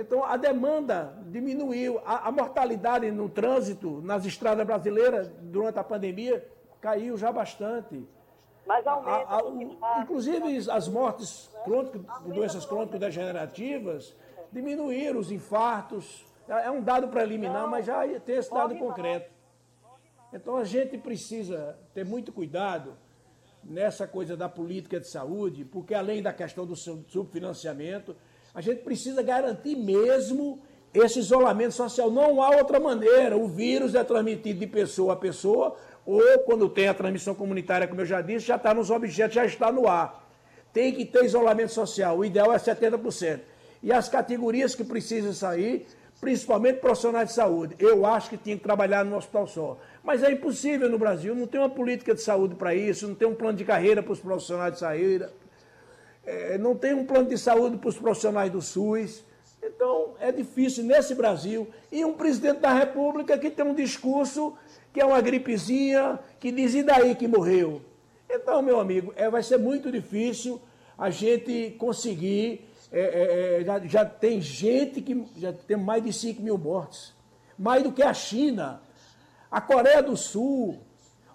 [0.00, 2.00] Então, a demanda diminuiu.
[2.06, 6.42] A, a, mortalidade no trânsito, nas estradas brasileiras, durante a pandemia,
[6.80, 8.02] caiu já bastante.
[8.66, 9.76] Mas aumenta.
[9.84, 14.16] A, a, inclusive, as mortes crônicas, doenças crônico-degenerativas
[14.50, 16.24] diminuíram, os infartos.
[16.48, 19.30] É, é um dado preliminar, mas já tem esse dado concreto.
[20.32, 22.96] Então a gente precisa ter muito cuidado
[23.62, 28.16] nessa coisa da política de saúde, porque além da questão do subfinanciamento,
[28.54, 30.60] a gente precisa garantir mesmo
[30.92, 32.10] esse isolamento social.
[32.10, 33.36] Não há outra maneira.
[33.36, 38.00] O vírus é transmitido de pessoa a pessoa, ou quando tem a transmissão comunitária, como
[38.00, 40.28] eu já disse, já está nos objetos, já está no ar.
[40.72, 42.18] Tem que ter isolamento social.
[42.18, 43.40] O ideal é 70%.
[43.82, 45.86] E as categorias que precisam sair,
[46.20, 49.78] principalmente profissionais de saúde, eu acho que tinha que trabalhar no hospital só.
[50.02, 53.26] Mas é impossível no Brasil, não tem uma política de saúde para isso, não tem
[53.26, 55.26] um plano de carreira para os profissionais de saúde,
[56.30, 59.24] é, não tem um plano de saúde para os profissionais do SUS.
[59.62, 61.68] Então é difícil nesse Brasil.
[61.90, 64.54] E um presidente da República que tem um discurso
[64.92, 67.82] que é uma gripezinha, que diz e daí que morreu.
[68.28, 70.60] Então, meu amigo, é, vai ser muito difícil
[70.96, 72.68] a gente conseguir.
[72.92, 77.12] É, é, é já, já tem gente que já tem mais de 5 mil mortes,
[77.58, 78.80] mais do que a China.
[79.50, 80.78] A Coreia do Sul,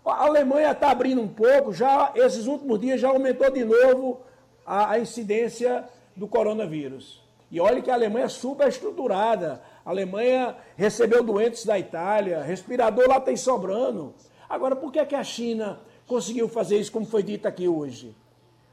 [0.05, 4.21] a Alemanha está abrindo um pouco, já esses últimos dias já aumentou de novo
[4.65, 7.23] a, a incidência do coronavírus.
[7.51, 9.61] E olha que a Alemanha é super estruturada.
[9.85, 14.13] A Alemanha recebeu doentes da Itália, respirador lá tem sobrando.
[14.49, 18.15] Agora, por que, é que a China conseguiu fazer isso, como foi dito aqui hoje?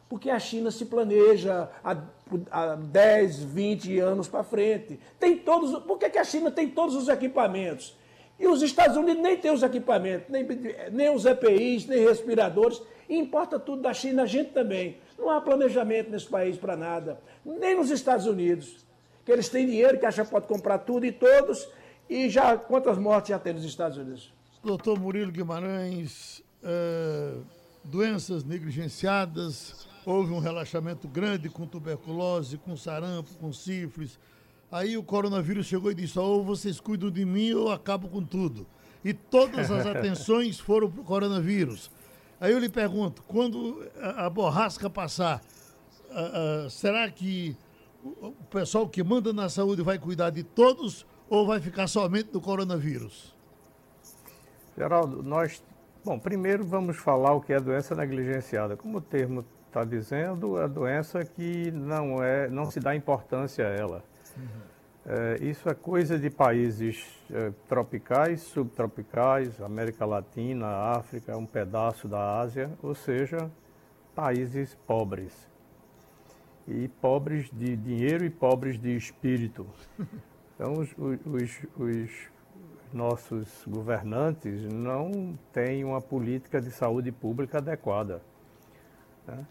[0.09, 1.97] Porque a China se planeja há,
[2.51, 5.01] há 10, 20 anos para frente.
[5.19, 5.83] Tem todos.
[5.85, 7.97] Por que, é que a China tem todos os equipamentos?
[8.39, 10.45] E os Estados Unidos nem têm os equipamentos, nem,
[10.91, 12.83] nem os EPIs, nem respiradores.
[13.09, 14.97] E importa tudo da China, a gente também.
[15.23, 17.21] Não há planejamento nesse país para nada.
[17.45, 18.85] Nem nos Estados Unidos.
[19.25, 21.69] Que eles têm dinheiro, que acham que pode comprar tudo e todos.
[22.11, 24.33] E já quantas mortes já tem nos Estados Unidos?
[24.63, 27.35] Doutor Murilo Guimarães, é,
[27.85, 34.19] doenças negligenciadas, houve um relaxamento grande com tuberculose, com sarampo, com sífilis
[34.73, 38.25] Aí o coronavírus chegou e disse: ou vocês cuidam de mim ou eu acabo com
[38.25, 38.67] tudo.
[39.05, 41.91] E todas as atenções foram para o coronavírus.
[42.43, 45.41] Aí eu lhe pergunto: quando a, a borrasca passar,
[46.11, 47.57] a, a, será que
[48.03, 52.41] o pessoal que manda na saúde vai cuidar de todos ou vai ficar somente do
[52.41, 53.33] coronavírus?
[54.77, 55.63] Geraldo, nós.
[56.05, 58.77] Bom, primeiro vamos falar o que é doença negligenciada.
[58.77, 63.71] Como o termo está dizendo, é doença que não, é, não se dá importância a
[63.71, 64.05] ela.
[65.05, 72.39] É, isso é coisa de países é, tropicais, subtropicais, América Latina, África, um pedaço da
[72.39, 73.51] Ásia, ou seja,
[74.15, 75.33] países pobres.
[76.69, 79.67] E pobres de dinheiro e pobres de espírito.
[80.55, 82.11] Então, os, os, os
[82.93, 88.23] nossos governantes não têm uma política de saúde pública adequada.
[89.27, 89.45] Né?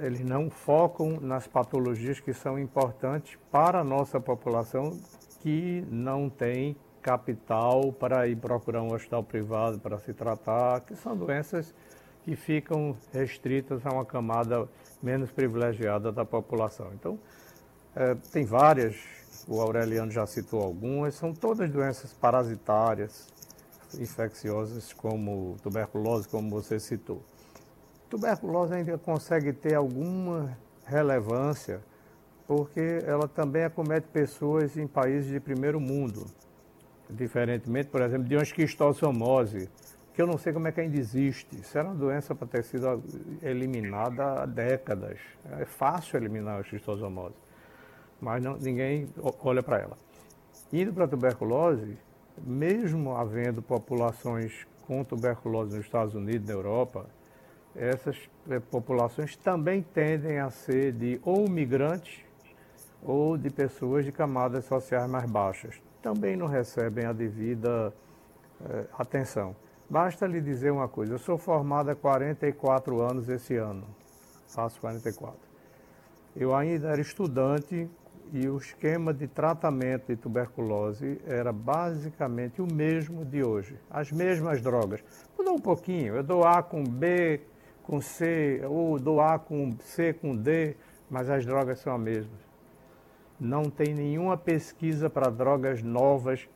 [0.00, 4.98] Eles não focam nas patologias que são importantes para a nossa população
[5.40, 11.16] que não tem capital para ir procurar um hospital privado para se tratar, que são
[11.16, 11.74] doenças
[12.22, 14.66] que ficam restritas a uma camada
[15.02, 16.90] menos privilegiada da população.
[16.94, 17.18] Então,
[17.94, 18.96] é, tem várias,
[19.46, 23.28] o Aureliano já citou algumas, são todas doenças parasitárias,
[23.98, 27.22] infecciosas, como tuberculose, como você citou
[28.08, 31.80] tuberculose ainda consegue ter alguma relevância
[32.46, 36.26] porque ela também acomete pessoas em países de primeiro mundo.
[37.08, 39.68] Diferentemente, por exemplo, de uma esquistossomose,
[40.12, 41.58] que eu não sei como é que ainda existe.
[41.58, 43.02] Isso era uma doença para ter sido
[43.42, 45.18] eliminada há décadas.
[45.58, 47.34] É fácil eliminar a esquistossomose,
[48.20, 49.08] mas não, ninguém
[49.42, 49.98] olha para ela.
[50.72, 51.96] Indo para a tuberculose,
[52.42, 57.06] mesmo havendo populações com tuberculose nos Estados Unidos e na Europa,
[57.76, 58.16] essas
[58.48, 62.20] eh, populações também tendem a ser de ou migrantes
[63.02, 65.80] ou de pessoas de camadas sociais mais baixas.
[66.02, 67.92] Também não recebem a devida
[68.64, 69.56] eh, atenção.
[69.88, 73.84] Basta lhe dizer uma coisa, eu sou formado há 44 anos esse ano,
[74.48, 75.38] faço 44.
[76.34, 77.88] Eu ainda era estudante
[78.32, 83.78] e o esquema de tratamento de tuberculose era basicamente o mesmo de hoje.
[83.90, 85.04] As mesmas drogas.
[85.38, 87.40] Mudou um pouquinho, eu dou A com B,
[87.84, 90.76] com C, ou dou A com C com D,
[91.08, 92.40] mas as drogas são as mesmas.
[93.38, 96.48] Não tem nenhuma pesquisa para drogas novas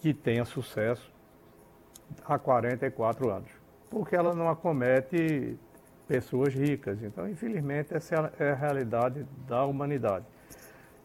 [0.00, 1.10] que tenha sucesso
[2.24, 3.50] há 44 anos,
[3.88, 5.56] porque ela não acomete
[6.08, 7.02] pessoas ricas.
[7.02, 10.26] Então, infelizmente, essa é a realidade da humanidade.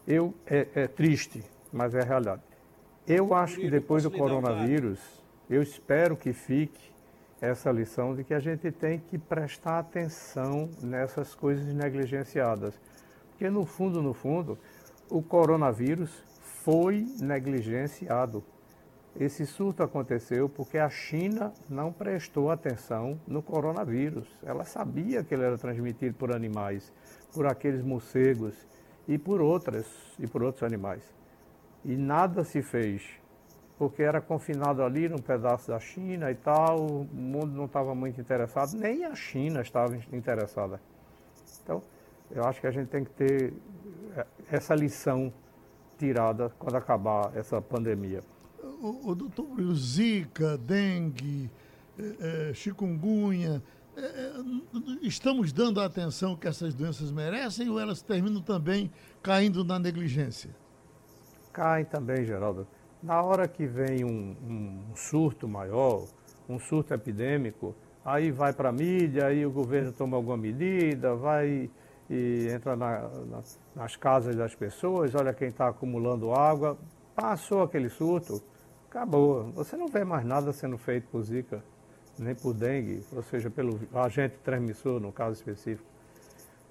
[0.07, 2.41] Eu, é, é triste, mas é a realidade.
[3.07, 4.99] Eu acho que depois do coronavírus,
[5.49, 6.91] eu espero que fique
[7.39, 12.79] essa lição de que a gente tem que prestar atenção nessas coisas negligenciadas.
[13.29, 14.57] Porque no fundo, no fundo,
[15.09, 16.11] o coronavírus
[16.63, 18.43] foi negligenciado.
[19.19, 24.27] Esse surto aconteceu porque a China não prestou atenção no coronavírus.
[24.43, 26.91] Ela sabia que ele era transmitido por animais,
[27.33, 28.55] por aqueles morcegos
[29.07, 29.87] e por outras
[30.19, 31.03] e por outros animais.
[31.85, 33.03] E nada se fez
[33.77, 38.19] porque era confinado ali num pedaço da China e tal, o mundo não estava muito
[38.19, 40.81] interessado, nem a China estava interessada.
[41.63, 41.83] Então,
[42.31, 43.53] eu acho que a gente tem que ter
[44.15, 45.31] é, essa lição
[45.97, 48.23] tirada quando acabar essa pandemia.
[48.81, 51.49] O, o doutor Zika, dengue,
[51.99, 53.61] é, é, chikungunya,
[53.95, 54.33] é, é,
[55.01, 60.49] estamos dando a atenção que essas doenças merecem ou elas terminam também caindo na negligência?
[61.53, 62.67] Caem também, Geraldo.
[63.01, 66.05] Na hora que vem um, um surto maior,
[66.49, 71.69] um surto epidêmico, aí vai para a mídia, aí o governo toma alguma medida, vai
[72.09, 73.43] e entra na, na,
[73.75, 76.77] nas casas das pessoas, olha quem está acumulando água.
[77.15, 78.41] Passou aquele surto,
[78.89, 79.51] acabou.
[79.51, 81.63] Você não vê mais nada sendo feito por Zika,
[82.17, 85.87] nem por dengue, ou seja, pelo agente transmissor, no caso específico.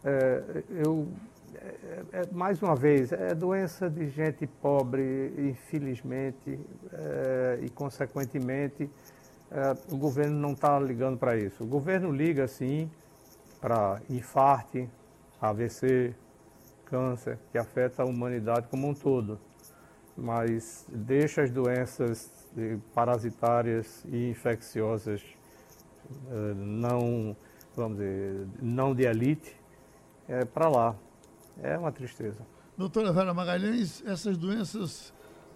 [0.04, 1.08] É, eu
[1.56, 6.58] é, é, mais uma vez, é doença de gente pobre, infelizmente,
[6.92, 8.90] é, e consequentemente,
[9.50, 11.64] é, o governo não está ligando para isso.
[11.64, 12.90] O governo liga, sim,
[13.60, 14.88] para infarto,
[15.40, 16.14] AVC,
[16.84, 19.38] câncer, que afeta a humanidade como um todo,
[20.16, 22.30] mas deixa as doenças
[22.94, 25.22] parasitárias e infecciosas
[26.30, 27.36] é, não,
[27.74, 29.56] vamos dizer, não de elite,
[30.28, 30.96] é, para lá.
[31.62, 32.46] É uma tristeza.
[32.76, 35.14] Doutora Vera Magalhães, essas doenças,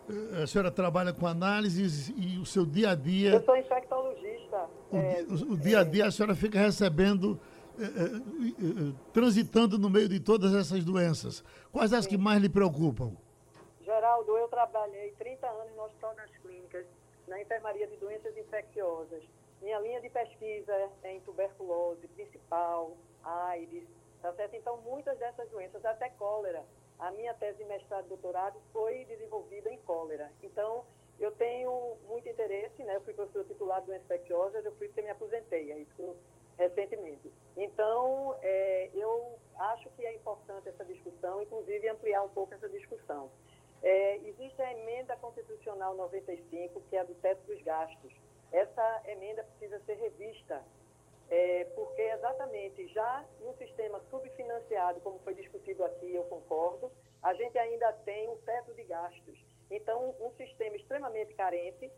[0.09, 3.33] eh, a senhora trabalha com análises e o seu dia a dia.
[3.33, 4.69] Eu sou infectologista.
[4.91, 7.39] O, é, o, o dia a dia a senhora fica recebendo,
[7.79, 11.45] é, é, transitando no meio de todas essas doenças.
[11.71, 13.13] Quais as que mais lhe preocupam?
[13.83, 16.87] Geraldo, eu trabalhei 30 anos no Hospital das Clínicas,
[17.29, 19.23] na enfermaria de doenças infecciosas.
[19.61, 23.87] Minha linha de pesquisa é em tuberculose principal, AIDS,
[24.53, 26.65] Então, muitas dessas doenças, até cólera,
[26.99, 30.31] a minha tese de mestrado e doutorado foi desenvolvida em cólera.
[30.43, 30.85] Então,
[31.19, 32.97] eu tenho muito interesse, né?
[32.97, 36.17] Eu fui professor titular de doenças eu fui porque me aposentei, é isso
[36.61, 37.33] recentemente.
[37.57, 43.31] Então, é, eu acho que é importante essa discussão, inclusive ampliar um pouco essa discussão.
[43.83, 48.13] É, existe a emenda constitucional 95, que é a do teto dos gastos.
[48.53, 50.63] Essa emenda precisa ser revista
[51.31, 56.91] é, porque exatamente já no sistema subfinanciado, como foi discutido aqui, eu concordo,
[57.23, 59.39] a gente ainda tem um teto de gastos.
[59.71, 61.91] Então, um sistema extremamente carente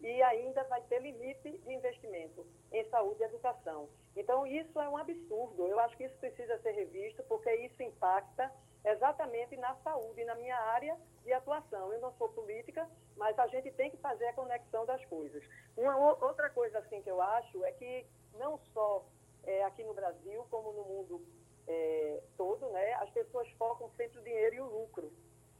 [0.00, 3.88] e ainda vai ter limite de investimento em saúde e educação.
[4.16, 5.68] Então, isso é um absurdo.
[5.68, 8.50] Eu acho que isso precisa ser revisto, porque isso impacta
[8.84, 11.92] exatamente na saúde, na minha área de atuação.
[11.92, 15.44] Eu não sou política, mas a gente tem que fazer a conexão das coisas.
[15.76, 18.06] Uma outra coisa assim que eu acho é que
[18.38, 19.04] não só
[19.44, 21.26] é, aqui no Brasil, como no mundo
[21.66, 25.12] é, todo, né, as pessoas focam sempre o dinheiro e o lucro.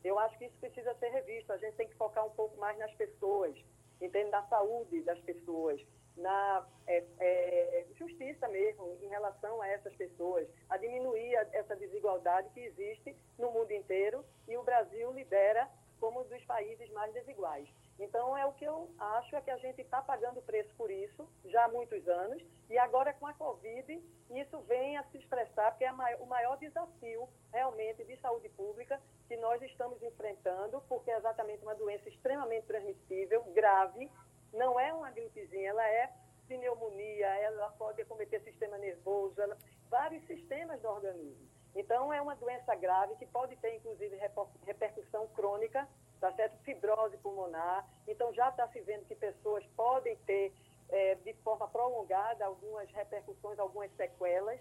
[0.02, 1.52] Eu acho que isso precisa ser revisto.
[1.52, 3.54] A gente tem que focar um pouco mais nas pessoas,
[4.00, 4.30] entende?
[4.30, 5.80] Na saúde das pessoas.
[6.16, 12.50] na é, é, justiça mesmo em relação a essas pessoas, a diminuir a, essa desigualdade
[12.50, 15.68] que existe no mundo inteiro e o Brasil lidera
[16.00, 17.68] como um dos países mais desiguais.
[18.00, 21.28] Então, é o que eu acho é que a gente está pagando preço por isso
[21.44, 25.84] já há muitos anos e agora com a Covid isso vem a se expressar porque
[25.84, 31.62] é o maior desafio realmente de saúde pública que nós estamos enfrentando, porque é exatamente
[31.62, 34.10] uma doença extremamente transmissível, grave,
[34.52, 36.10] não é uma gripezinha, ela é
[36.48, 39.56] pneumonia, ela pode acometer sistema nervoso, ela,
[39.88, 41.48] vários sistemas do organismo.
[41.76, 44.18] Então, é uma doença grave que pode ter, inclusive,
[44.66, 45.86] repercussão crônica,
[46.20, 46.56] tá certo?
[46.62, 47.88] Fibrose pulmonar.
[48.06, 50.52] Então, já está se vendo que pessoas podem ter,
[50.88, 54.60] é, de forma prolongada, algumas repercussões, algumas sequelas.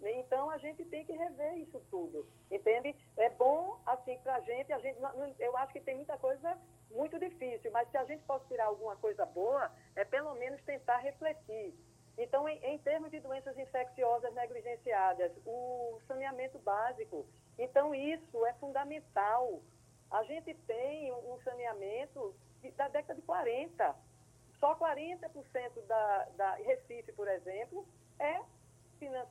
[0.00, 2.94] Então, a gente tem que rever isso tudo, entende?
[3.16, 4.96] É bom, assim, para a gente, a gente,
[5.40, 6.56] eu acho que tem muita coisa
[6.90, 10.98] muito difícil, mas se a gente pode tirar alguma coisa boa, é pelo menos tentar
[10.98, 11.74] refletir.
[12.16, 17.26] Então, em, em termos de doenças infecciosas negligenciadas, o saneamento básico,
[17.58, 19.60] então isso é fundamental.
[20.10, 22.34] A gente tem um saneamento
[22.76, 23.94] da década de 40.
[24.58, 27.86] Só 40% da, da Recife, por exemplo,
[28.18, 28.40] é,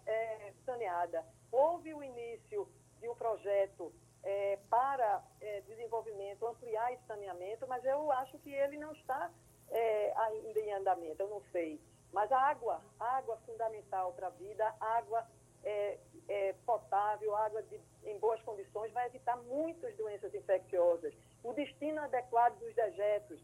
[0.06, 1.26] é saneada.
[1.52, 2.68] Houve o início
[3.02, 3.92] de um projeto
[4.24, 9.32] é, para é, desenvolvimento, ampliar esse saneamento, mas eu acho que ele não está
[9.70, 11.80] é, ainda em andamento, eu não sei.
[12.14, 15.28] Mas a água, água fundamental para a vida, água
[15.68, 15.98] é,
[16.30, 21.14] é, potável, água de, em boas condições, vai evitar muitas doenças infecciosas.
[21.44, 23.40] O destino adequado dos dejetos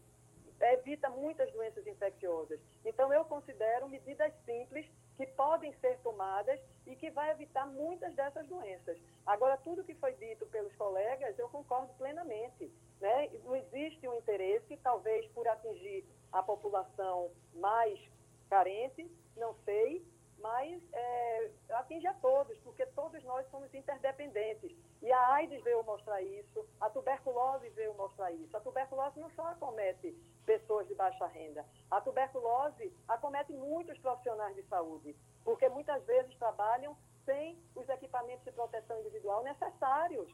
[0.60, 2.58] evita muitas doenças infecciosas.
[2.84, 8.46] Então, eu considero medidas simples que podem ser tomadas e que vai evitar muitas dessas
[8.46, 8.98] doenças.
[9.26, 12.72] Agora, tudo que foi dito pelos colegas, eu concordo plenamente.
[13.00, 13.30] Né?
[13.44, 18.00] Não existe um interesse, talvez por atingir a população mais
[18.48, 20.04] carente, não sei,
[20.38, 24.72] mas é, atinge a todos, porque todos nós somos interdependentes.
[25.02, 28.56] E a AIDS veio mostrar isso, a tuberculose veio mostrar isso.
[28.56, 34.62] A tuberculose não só acomete pessoas de baixa renda, a tuberculose acomete muitos profissionais de
[34.64, 40.30] saúde, porque muitas vezes trabalham sem os equipamentos de proteção individual necessários,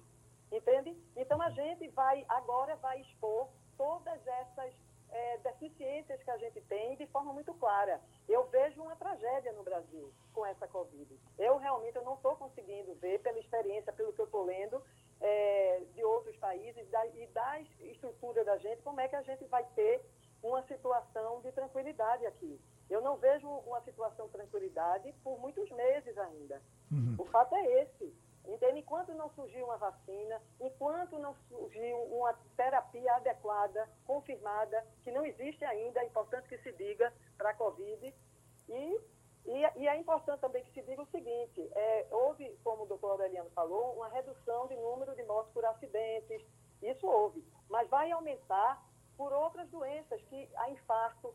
[0.51, 0.97] entende?
[1.17, 4.75] Então a gente vai, agora vai expor todas essas
[5.13, 8.01] é, deficiências que a gente tem de forma muito clara.
[8.29, 11.19] Eu vejo uma tragédia no Brasil com essa Covid.
[11.39, 14.83] Eu realmente eu não estou conseguindo ver, pela experiência, pelo que eu estou lendo,
[15.21, 19.45] é, de outros países da, e da estrutura da gente, como é que a gente
[19.45, 20.01] vai ter
[20.43, 22.59] uma situação de tranquilidade aqui.
[22.89, 26.61] Eu não vejo uma situação de tranquilidade por muitos meses ainda.
[26.91, 27.15] Uhum.
[27.19, 28.13] O fato é esse.
[28.47, 28.81] Entende?
[28.81, 35.65] Enquanto não surgiu uma vacina, enquanto não surgiu uma terapia adequada, confirmada, que não existe
[35.65, 38.15] ainda, é importante que se diga para a Covid.
[38.69, 39.01] E,
[39.47, 43.13] e, e, é importante também que se diga o seguinte: é, houve, como o doutor
[43.13, 46.43] Aureliano falou, uma redução de número de mortes por acidentes.
[46.83, 47.45] Isso houve.
[47.69, 48.83] Mas vai aumentar
[49.17, 51.35] por outras doenças, que a infarto,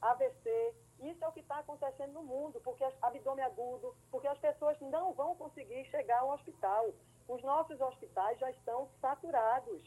[0.00, 4.76] AVC, isso é o que está acontecendo no mundo, porque abdômen agudo, porque as pessoas
[4.80, 6.94] não vão conseguir chegar ao hospital.
[7.28, 9.82] Os nossos hospitais já estão saturados.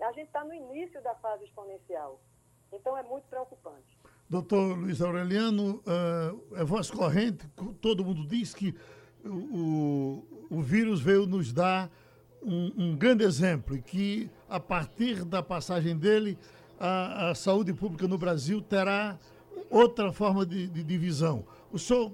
[0.00, 2.20] A gente está no início da fase exponencial.
[2.72, 3.98] Então é muito preocupante.
[4.28, 7.46] Doutor Luiz Aureliano, uh, é voz corrente,
[7.80, 8.74] todo mundo diz que
[9.24, 11.90] o, o vírus veio nos dar
[12.42, 16.38] um, um, grande exemplo e que, a partir da passagem dele,
[16.78, 19.18] a, a saúde pública no Brasil terá
[19.70, 21.44] outra forma de, de divisão.
[21.72, 22.12] O senhor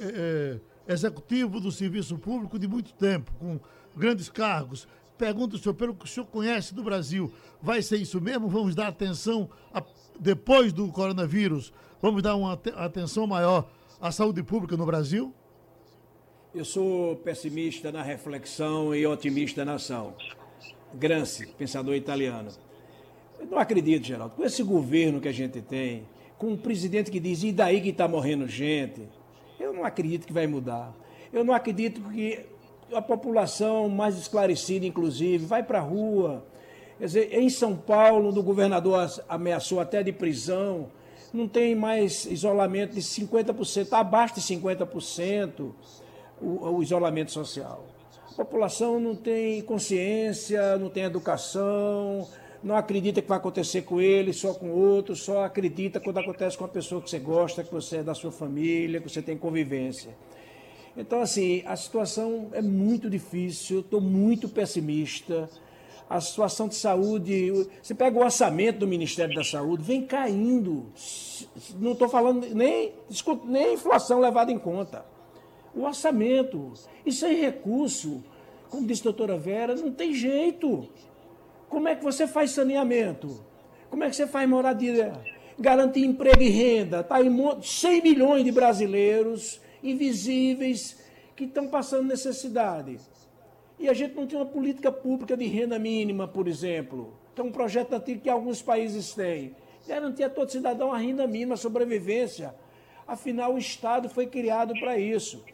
[0.00, 3.58] é, executivo do serviço público de muito tempo, com
[3.96, 4.86] grandes cargos.
[5.16, 8.48] Pergunto ao senhor, pelo que o senhor conhece do Brasil, vai ser isso mesmo?
[8.48, 9.82] Vamos dar atenção, a,
[10.20, 13.68] depois do coronavírus, vamos dar uma atenção maior
[14.00, 15.34] à saúde pública no Brasil?
[16.54, 20.14] Eu sou pessimista na reflexão e otimista na ação.
[20.94, 22.50] Gramsci, pensador italiano.
[23.38, 26.06] Eu não acredito, Geraldo, com esse governo que a gente tem,
[26.38, 29.02] com um presidente que diz, e daí que está morrendo gente?
[29.58, 30.94] Eu não acredito que vai mudar.
[31.32, 32.46] Eu não acredito que
[32.92, 36.44] a população mais esclarecida, inclusive, vai para a rua.
[36.98, 40.88] Quer dizer, em São Paulo, o governador ameaçou até de prisão,
[41.32, 45.72] não tem mais isolamento de 50%, abaixo de 50%
[46.40, 47.84] o, o isolamento social.
[48.30, 52.26] A população não tem consciência, não tem educação,
[52.62, 56.64] não acredita que vai acontecer com ele, só com outro, só acredita quando acontece com
[56.64, 60.16] a pessoa que você gosta, que você é da sua família, que você tem convivência.
[60.96, 65.48] Então, assim, a situação é muito difícil, estou muito pessimista.
[66.08, 67.68] a situação de saúde.
[67.82, 70.86] Você pega o orçamento do Ministério da Saúde, vem caindo.
[71.78, 72.94] Não estou falando nem,
[73.44, 75.04] nem inflação levada em conta.
[75.74, 76.72] O orçamento.
[77.04, 78.24] E sem recurso,
[78.70, 80.88] como disse a doutora Vera, não tem jeito.
[81.68, 83.44] Como é que você faz saneamento?
[83.90, 85.12] Como é que você faz moradia?
[85.58, 87.00] Garantir emprego e renda.
[87.00, 87.28] Está aí
[87.62, 90.98] 100 milhões de brasileiros invisíveis
[91.36, 92.98] que estão passando necessidade.
[93.78, 97.14] E a gente não tem uma política pública de renda mínima, por exemplo.
[97.32, 99.54] Então, um projeto antigo que alguns países têm.
[99.86, 102.54] Garantir a todo cidadão a renda mínima, a sobrevivência.
[103.06, 105.44] Afinal, o Estado foi criado para isso.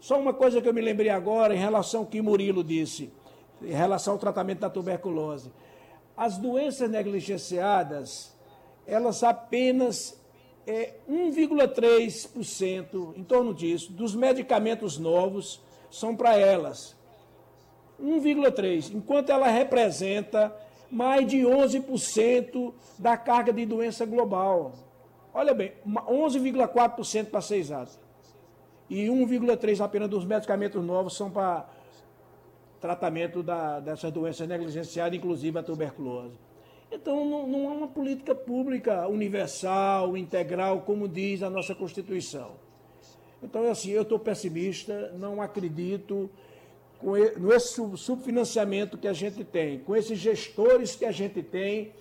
[0.00, 3.10] Só uma coisa que eu me lembrei agora em relação ao que Murilo disse,
[3.62, 5.52] em relação ao tratamento da tuberculose.
[6.16, 8.34] As doenças negligenciadas,
[8.86, 10.18] elas apenas
[10.66, 16.94] é, 1,3%, em torno disso, dos medicamentos novos são para elas.
[18.02, 20.54] 1,3%, enquanto ela representa
[20.90, 24.72] mais de 11% da carga de doença global.
[25.32, 27.98] Olha bem, 11,4% para ser exato.
[28.88, 31.68] E 1,3% apenas dos medicamentos novos são para
[32.80, 36.34] tratamento da, dessas doenças negligenciadas, inclusive a tuberculose.
[36.90, 42.52] Então, não, não há uma política pública universal, integral, como diz a nossa Constituição.
[43.42, 46.30] Então, é assim, eu estou pessimista, não acredito
[46.98, 47.16] com
[47.52, 51.92] esse subfinanciamento que a gente tem, com esses gestores que a gente tem,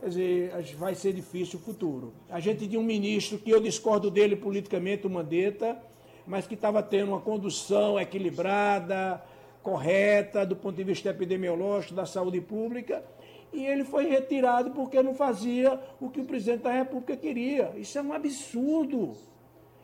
[0.00, 2.12] quer dizer, vai ser difícil o futuro.
[2.30, 5.76] A gente tinha um ministro que eu discordo dele politicamente, o Mandetta,
[6.24, 9.20] mas que estava tendo uma condução equilibrada,
[9.62, 13.04] correta, do ponto de vista epidemiológico, da saúde pública,
[13.52, 17.72] e ele foi retirado porque não fazia o que o presidente da República queria.
[17.76, 19.16] Isso é um absurdo.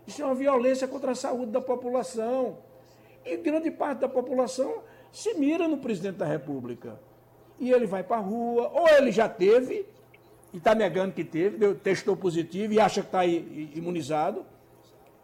[0.06, 2.58] Isso é uma violência contra a saúde da população.
[3.24, 6.98] E grande parte da população se mira no presidente da República.
[7.58, 9.86] E ele vai para a rua, ou ele já teve,
[10.52, 14.44] e está negando que teve, deu, testou positivo e acha que está imunizado,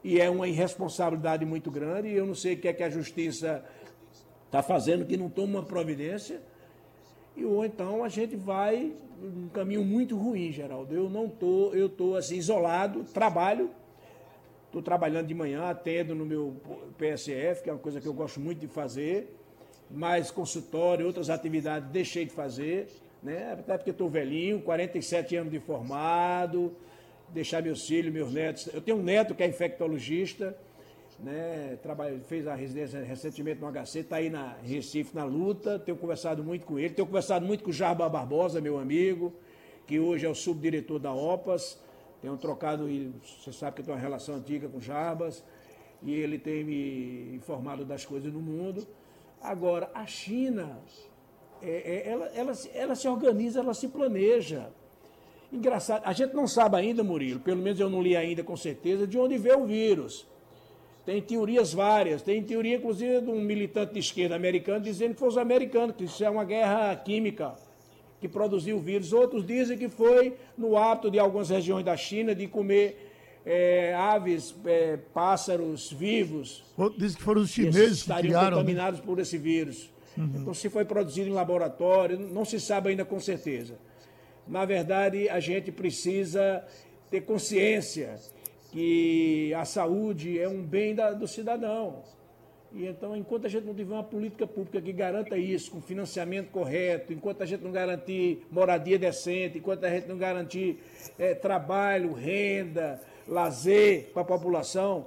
[0.02, 2.88] e é uma irresponsabilidade muito grande, e eu não sei o que é que a
[2.88, 3.62] justiça
[4.50, 6.40] está fazendo, que não toma uma providência,
[7.36, 10.94] e ou então a gente vai num caminho muito ruim, Geraldo.
[10.94, 13.70] Eu não estou, eu estou assim, isolado, trabalho,
[14.70, 16.54] Estou trabalhando de manhã, atendo no meu
[16.96, 19.36] PSF, que é uma coisa que eu gosto muito de fazer,
[19.90, 22.86] mas consultório, outras atividades deixei de fazer,
[23.20, 23.54] né?
[23.58, 26.72] até porque estou velhinho, 47 anos de formado,
[27.30, 28.68] deixar meus filhos, meus netos.
[28.72, 30.56] Eu tenho um neto que é infectologista,
[31.22, 31.78] né?
[32.26, 36.66] Fez a residência recentemente no HC, está aí na Recife na luta, tenho conversado muito
[36.66, 39.32] com ele, tenho conversado muito com o Jarba Barbosa, meu amigo,
[39.86, 41.78] que hoje é o subdiretor da OPAS
[42.20, 42.86] tenho trocado,
[43.22, 45.42] você sabe que eu tenho uma relação antiga com Jarbas,
[46.02, 48.86] e ele tem me informado das coisas no mundo.
[49.40, 50.78] Agora, a China,
[51.62, 54.70] é, é, ela, ela, ela se organiza, ela se planeja.
[55.50, 59.06] Engraçado, a gente não sabe ainda, Murilo, pelo menos eu não li ainda com certeza,
[59.06, 60.26] de onde veio o vírus.
[61.04, 65.28] Tem teorias várias, tem teoria inclusive de um militante de esquerda americano dizendo que foi
[65.28, 67.54] os americanos, que isso é uma guerra química
[68.20, 69.12] que produziu o vírus.
[69.12, 73.10] Outros dizem que foi no hábito de algumas regiões da China de comer
[73.46, 76.62] é, aves, é, pássaros vivos.
[76.76, 78.56] Outros dizem que foram os chineses que estariam criaram, né?
[78.56, 79.06] contaminados né?
[79.06, 79.90] por esse vírus.
[80.16, 80.30] Uhum.
[80.36, 83.78] Então, se foi produzido em laboratório, não se sabe ainda com certeza.
[84.46, 86.64] Na verdade, a gente precisa
[87.10, 88.16] ter consciência
[88.70, 92.02] que a saúde é um bem da, do cidadão.
[92.72, 96.50] E então, enquanto a gente não tiver uma política pública que garanta isso, com financiamento
[96.50, 100.78] correto, enquanto a gente não garantir moradia decente, enquanto a gente não garantir
[101.18, 105.06] é, trabalho, renda, lazer para a população,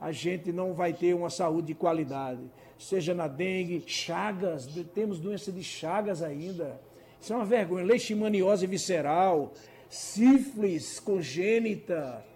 [0.00, 2.40] a gente não vai ter uma saúde de qualidade.
[2.78, 6.80] Seja na dengue, chagas, temos doença de chagas ainda.
[7.20, 7.84] Isso é uma vergonha.
[7.84, 9.52] Leishmaniose visceral,
[9.88, 12.29] sífilis congênita.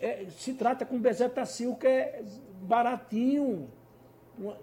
[0.00, 2.24] É, se trata com bezetacil, que é
[2.62, 3.70] baratinho
[4.36, 4.56] uma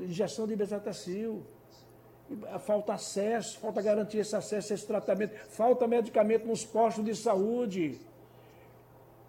[0.00, 1.42] injeção de bezetacil.
[2.60, 8.00] Falta acesso, falta garantir esse acesso a esse tratamento, falta medicamento nos postos de saúde.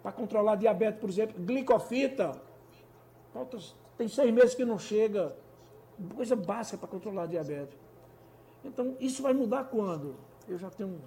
[0.02, 2.40] Para controlar diabetes, por exemplo, glicofita.
[3.32, 3.58] Falta,
[3.98, 5.36] tem seis meses que não chega.
[6.14, 7.76] Coisa básica para controlar diabetes.
[8.64, 10.16] Então, isso vai mudar quando?
[10.48, 10.98] Eu já tenho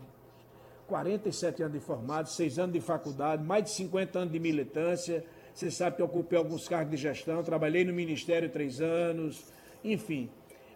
[0.88, 5.24] 47 anos de formado, 6 anos de faculdade, mais de 50 anos de militância
[5.58, 9.44] você sabe que eu ocupei alguns cargos de gestão, trabalhei no Ministério três anos,
[9.84, 10.30] enfim.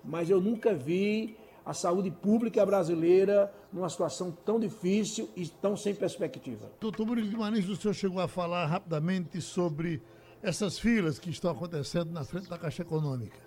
[0.03, 5.93] Mas eu nunca vi a saúde pública brasileira numa situação tão difícil e tão sem
[5.93, 6.71] perspectiva.
[6.79, 10.01] Doutor Murilo Guimarães, o senhor chegou a falar rapidamente sobre
[10.41, 13.37] essas filas que estão acontecendo na frente da Caixa Econômica.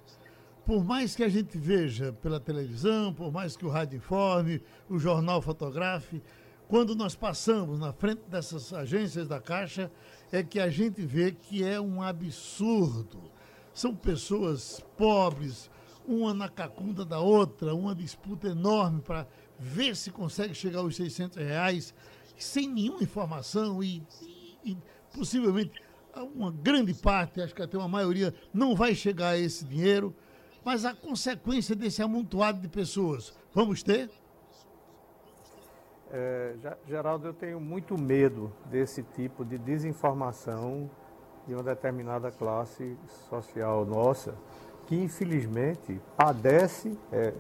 [0.65, 5.01] por mais que a gente veja pela televisão, por mais que o rádio informe, o
[5.01, 6.23] jornal fotografe,
[6.75, 9.93] quando nós passamos na frente dessas agências da Caixa,
[10.33, 13.31] é que a gente vê que é um absurdo.
[13.72, 15.70] São pessoas pobres,
[16.05, 19.25] uma na cacunda da outra, uma disputa enorme para
[19.57, 21.95] ver se consegue chegar aos 600 reais,
[22.37, 24.79] sem nenhuma informação e, e, e
[25.14, 25.81] possivelmente
[26.35, 30.12] uma grande parte, acho que até uma maioria, não vai chegar a esse dinheiro.
[30.64, 34.11] Mas a consequência desse amontoado de pessoas, vamos ter?
[36.17, 36.55] É,
[36.87, 40.89] Geraldo, eu tenho muito medo desse tipo de desinformação
[41.45, 42.97] de uma determinada classe
[43.29, 44.33] social nossa,
[44.87, 47.35] que infelizmente padece, é,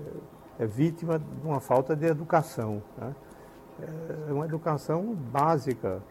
[0.58, 2.82] é vítima de uma falta de educação.
[2.98, 3.14] Né?
[4.28, 6.02] É uma educação básica.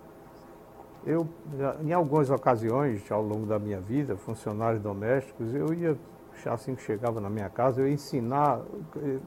[1.06, 1.28] Eu,
[1.82, 5.98] em algumas ocasiões, ao longo da minha vida, funcionários domésticos, eu ia
[6.46, 8.62] assim que chegava na minha casa, eu ia ensinar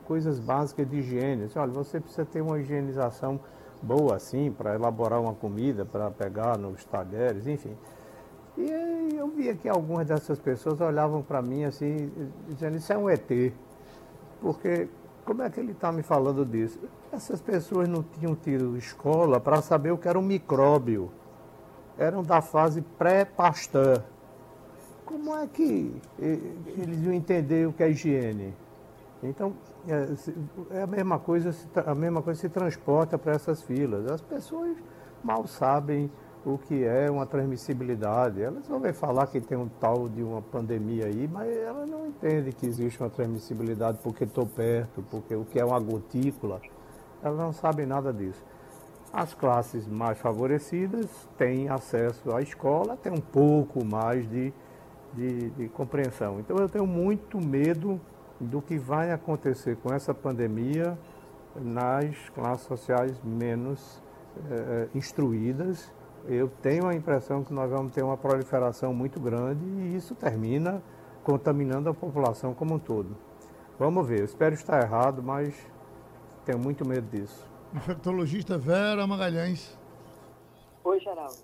[0.04, 1.44] coisas básicas de higiene.
[1.44, 3.40] Assim, olha, você precisa ter uma higienização
[3.82, 7.76] boa assim para elaborar uma comida, para pegar nos talheres, enfim.
[8.56, 12.10] E eu via que algumas dessas pessoas olhavam para mim assim,
[12.48, 13.52] dizendo, isso é um ET.
[14.40, 14.88] Porque
[15.24, 16.80] como é que ele está me falando disso?
[17.12, 21.10] Essas pessoas não tinham tido escola para saber o que era um micróbio.
[21.98, 24.02] Eram da fase pré-pasteur
[25.06, 28.52] como é que eles iam entender o que é higiene?
[29.22, 29.54] Então,
[29.88, 31.54] é, é a mesma coisa,
[31.86, 34.10] a mesma coisa se transporta para essas filas.
[34.10, 34.76] As pessoas
[35.22, 36.10] mal sabem
[36.44, 38.42] o que é uma transmissibilidade.
[38.42, 42.52] Elas vão falar que tem um tal de uma pandemia aí, mas elas não entendem
[42.52, 46.60] que existe uma transmissibilidade porque estou perto, porque o que é uma gotícula.
[47.22, 48.44] Elas não sabem nada disso.
[49.12, 51.06] As classes mais favorecidas
[51.38, 54.52] têm acesso à escola, têm um pouco mais de
[55.16, 56.38] de, de compreensão.
[56.38, 58.00] Então eu tenho muito medo
[58.38, 60.96] do que vai acontecer com essa pandemia
[61.54, 64.02] nas classes sociais menos
[64.50, 65.92] eh, instruídas.
[66.28, 70.82] Eu tenho a impressão que nós vamos ter uma proliferação muito grande e isso termina
[71.24, 73.16] contaminando a população como um todo.
[73.78, 75.54] Vamos ver, eu espero estar errado, mas
[76.44, 77.46] tenho muito medo disso.
[77.74, 79.78] Infectologista Vera Magalhães.
[80.84, 81.36] Oi, Geraldo.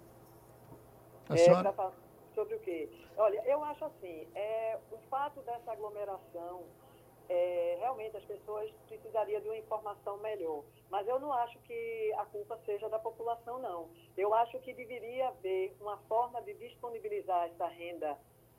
[1.28, 1.74] A senhora...
[1.76, 2.01] É,
[2.34, 2.88] sobre o quê?
[3.16, 6.64] Olha, eu acho assim, é, o fato dessa aglomeração,
[7.28, 10.62] é, realmente as pessoas precisariam de uma informação melhor.
[10.90, 13.88] Mas eu não acho que a culpa seja da população, não.
[14.16, 18.18] Eu acho que deveria haver uma forma de disponibilizar essa renda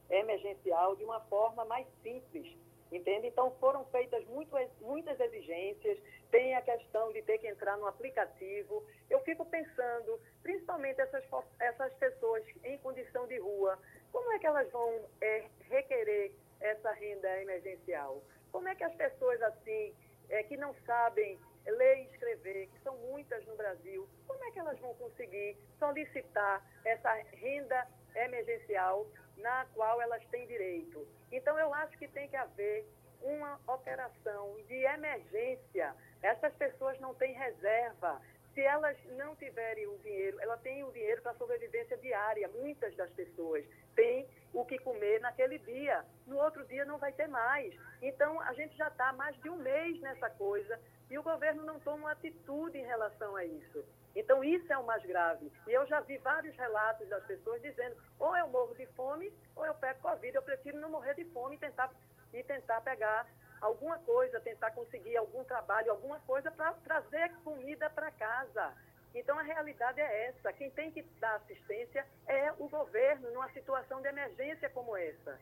[0.09, 2.57] emergencial de uma forma mais simples,
[2.95, 3.27] entende?
[3.27, 5.97] Então foram feitas muito, muitas exigências,
[6.31, 8.83] tem a questão de ter que entrar no aplicativo.
[9.09, 11.23] Eu fico pensando, principalmente essas,
[11.59, 13.77] essas pessoas em condição de rua,
[14.11, 16.31] como é que elas vão é, requerer
[16.61, 18.23] essa renda emergencial?
[18.51, 19.93] Como é que as pessoas assim,
[20.29, 24.59] é, que não sabem ler e escrever, que são muitas no Brasil, como é que
[24.59, 29.07] elas vão conseguir solicitar essa renda emergencial
[29.37, 31.07] na qual elas têm direito?
[31.31, 32.85] Então, eu acho que tem que haver
[33.21, 35.95] uma operação de emergência.
[36.21, 38.21] Essas pessoas não têm reserva.
[38.53, 42.47] Se elas não tiverem o dinheiro, ela tem o dinheiro para sobrevivência diária.
[42.49, 46.05] Muitas das pessoas têm o que comer naquele dia.
[46.27, 47.73] No outro dia não vai ter mais.
[48.01, 50.79] Então, a gente já está mais de um mês nessa coisa
[51.09, 53.83] e o governo não toma uma atitude em relação a isso.
[54.15, 55.51] Então, isso é o mais grave.
[55.67, 59.65] E eu já vi vários relatos das pessoas dizendo: ou eu morro de fome, ou
[59.65, 60.35] eu pego Covid.
[60.35, 61.91] Eu prefiro não morrer de fome e tentar,
[62.31, 63.27] e tentar pegar
[63.63, 68.73] alguma coisa, tentar conseguir algum trabalho, alguma coisa para trazer comida para casa.
[69.15, 70.51] Então, a realidade é essa.
[70.53, 75.39] Quem tem que dar assistência é o governo numa situação de emergência como essa.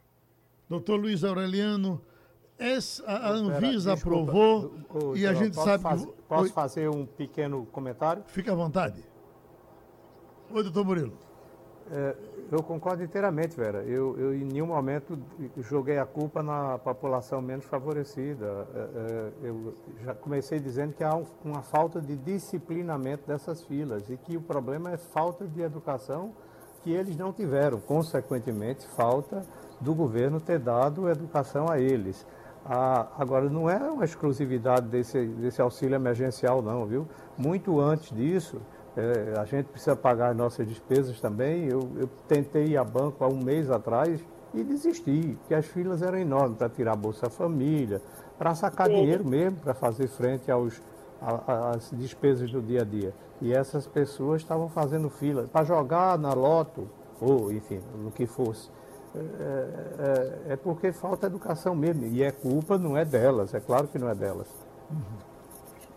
[0.69, 2.03] Doutor Luiz Aureliano,
[2.57, 5.81] essa, a Anvisa aprovou o, o, e a gente sabe...
[5.81, 8.23] Faz, posso fazer um pequeno comentário?
[8.27, 9.03] Fique à vontade.
[10.51, 11.30] Oi, doutor Murilo.
[11.89, 12.15] É,
[12.51, 13.81] eu concordo inteiramente, Vera.
[13.83, 15.17] Eu, eu, em nenhum momento
[15.57, 18.67] joguei a culpa na população menos favorecida.
[18.73, 19.73] É, é, eu
[20.03, 24.91] já comecei dizendo que há uma falta de disciplinamento dessas filas e que o problema
[24.91, 26.33] é falta de educação
[26.83, 27.79] que eles não tiveram.
[27.79, 29.43] Consequentemente, falta
[29.79, 32.25] do governo ter dado educação a eles.
[32.65, 37.07] Ah, agora, não é uma exclusividade desse, desse auxílio emergencial, não, viu?
[37.37, 38.61] Muito antes disso,
[38.95, 41.65] é, a gente precisa pagar as nossas despesas também.
[41.65, 44.19] Eu, eu tentei ir a banco há um mês atrás
[44.53, 48.01] e desisti, porque as filas eram enormes para tirar a Bolsa Família,
[48.37, 48.95] para sacar Sim.
[48.95, 50.81] dinheiro mesmo, para fazer frente aos,
[51.71, 53.13] às despesas do dia a dia.
[53.41, 56.87] E essas pessoas estavam fazendo fila para jogar na loto,
[57.19, 58.69] ou enfim, no que fosse.
[59.15, 62.05] é, é, é, porque falta educação mesmo.
[62.05, 64.47] E é culpa, não é delas, é claro que não é delas.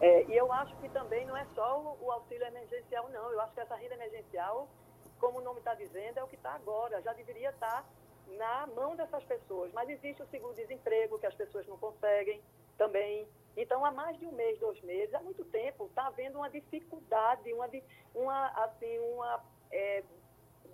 [0.05, 3.33] É, e eu acho que também não é só o, o, auxílio emergencial, não.
[3.33, 4.69] Eu acho que essa renda emergencial,
[5.19, 7.01] como o nome está dizendo, é o que está agora.
[7.01, 7.85] Já deveria estar tá
[8.37, 9.73] na mão dessas pessoas.
[9.73, 12.43] Mas existe o seguro-desemprego, que as pessoas não conseguem
[12.77, 13.27] também.
[13.57, 17.51] Então, há mais de um mês, dois meses, há muito tempo, está havendo uma dificuldade,
[17.55, 17.71] uma,
[18.15, 20.05] uma, assim, uma é,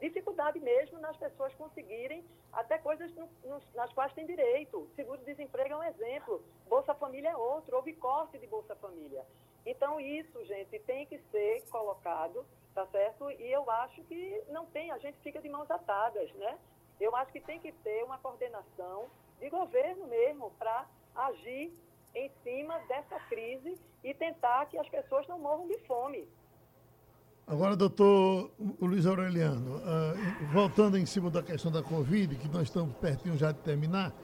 [0.00, 4.90] dificuldade mesmo nas pessoas conseguirem até coisas no, no, nas quais têm direito.
[4.96, 9.24] Seguro-desemprego é um exemplo, Bolsa Família é outro, houve corte de Bolsa Família.
[9.64, 12.44] Então, isso, gente, tem que ser colocado,
[12.74, 13.30] tá certo?
[13.30, 16.58] E eu acho que não tem, a gente fica de mãos atadas, né?
[16.98, 21.72] Eu acho que tem que ter uma coordenação de governo mesmo para agir
[22.14, 26.28] em cima dessa crise e tentar que as pessoas não morram de fome.
[27.50, 28.48] Agora, doutor
[28.80, 33.50] Luiz Aureliano, uh, voltando em cima da questão da Covid, que nós estamos pertinho já
[33.50, 34.14] de terminar,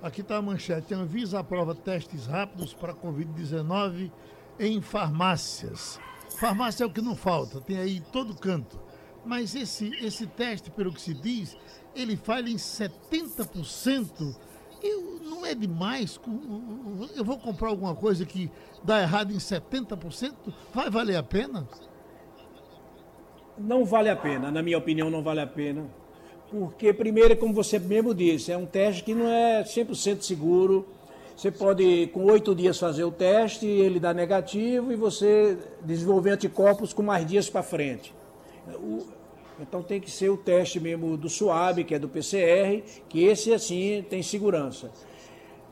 [0.00, 0.94] aqui está a manchete.
[0.94, 4.12] Anvisa aprova testes rápidos para Covid-19
[4.60, 5.98] em farmácias.
[6.38, 8.78] Farmácia é o que não falta, tem aí todo canto.
[9.24, 11.58] Mas esse, esse teste, pelo que se diz,
[11.92, 14.36] ele falha em 70%
[14.80, 16.20] eu, não é demais?
[17.16, 18.48] Eu vou comprar alguma coisa que
[18.84, 20.34] dá errado em 70%?
[20.72, 21.66] Vai valer a pena?
[23.58, 25.84] Não vale a pena, na minha opinião, não vale a pena.
[26.50, 30.86] Porque, primeiro, como você mesmo disse, é um teste que não é 100% seguro.
[31.36, 36.92] Você pode, com oito dias, fazer o teste, ele dá negativo e você desenvolver anticorpos
[36.92, 38.14] com mais dias para frente.
[39.60, 43.52] Então tem que ser o teste mesmo do SUAB, que é do PCR, que esse
[43.52, 44.90] assim tem segurança.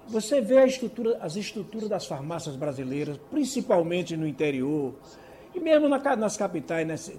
[0.08, 4.94] Você vê estrutura, as estruturas das farmácias brasileiras, principalmente no interior,
[5.54, 7.12] e mesmo na, nas capitais, nas,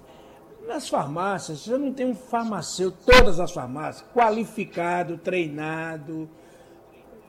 [0.66, 6.28] nas farmácias, você não tem um farmacêutico, todas as farmácias, qualificado, treinado,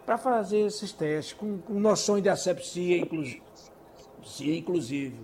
[0.05, 3.41] para fazer esses testes, com, com noções de asepsia, inclusive.
[4.41, 5.19] inclusive.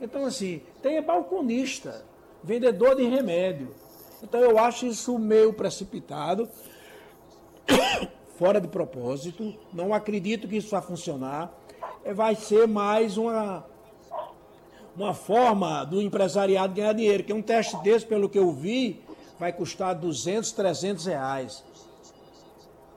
[0.00, 2.04] Então, assim, tem balconista
[2.42, 3.74] vendedor de remédio.
[4.22, 6.48] Então eu acho isso meio precipitado,
[8.38, 9.54] fora de propósito.
[9.72, 11.52] Não acredito que isso vai funcionar.
[12.04, 13.64] É, vai ser mais uma,
[15.02, 17.22] uma forma do empresariado ganhar dinheiro.
[17.22, 19.00] Que um teste desse, pelo que eu vi,
[19.38, 21.64] vai custar 200, 300 reais.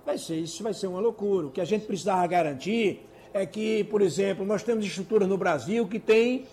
[0.06, 1.47] Vai ser, isso vai ser uma loucura.
[1.47, 5.88] O que a gente precisava garantir é que, por exemplo, nós temos estruturas no Brasil
[5.88, 6.47] que têm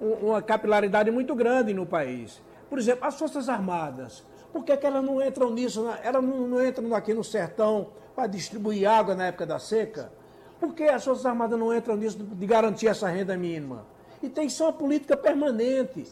[0.00, 2.40] uma capilaridade muito grande no país.
[2.70, 4.24] Por exemplo, as Forças Armadas.
[4.52, 5.86] Por que, que elas não entram nisso?
[6.02, 10.12] Elas não, não entram aqui no sertão para distribuir água na época da seca?
[10.60, 13.84] Por que as Forças Armadas não entram nisso de garantir essa renda mínima?
[14.22, 16.06] E tem que ser uma política permanente.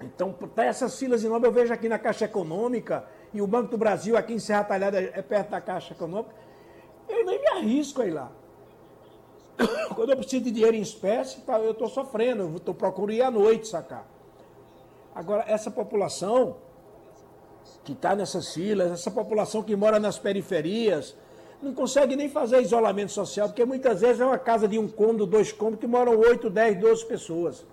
[0.00, 3.78] Então, para essas filas enormes, eu vejo aqui na Caixa Econômica, e o Banco do
[3.78, 6.34] Brasil, aqui em Serra Talhada, é perto da Caixa Econômica,
[7.08, 8.32] eu nem me arrisco a ir lá.
[9.94, 13.22] Quando eu preciso de dinheiro em espécie, tá, eu estou sofrendo, eu estou procurando ir
[13.22, 14.06] à noite sacar.
[15.14, 16.56] Agora, essa população
[17.84, 21.16] que está nessas filas, essa população que mora nas periferias,
[21.62, 25.26] não consegue nem fazer isolamento social, porque muitas vezes é uma casa de um cômodo,
[25.26, 27.66] dois cômodos, que moram 8, 10, 12 pessoas.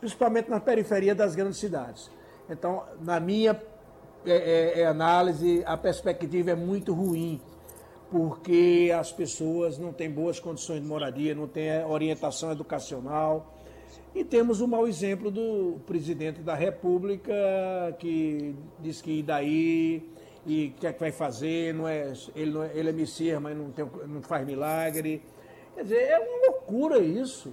[0.00, 2.10] Principalmente na periferia das grandes cidades.
[2.48, 3.60] Então, na minha
[4.24, 7.40] é, é, é análise, a perspectiva é muito ruim
[8.10, 13.54] porque as pessoas não têm boas condições de moradia, não têm orientação educacional.
[14.14, 17.32] E temos o um mau exemplo do presidente da República,
[17.98, 20.10] que diz que daí
[20.48, 23.40] e o que é que vai fazer, não é, ele, não é, ele é Messias,
[23.40, 25.22] mas não, tem, não faz milagre.
[25.74, 27.52] Quer dizer, é uma loucura isso.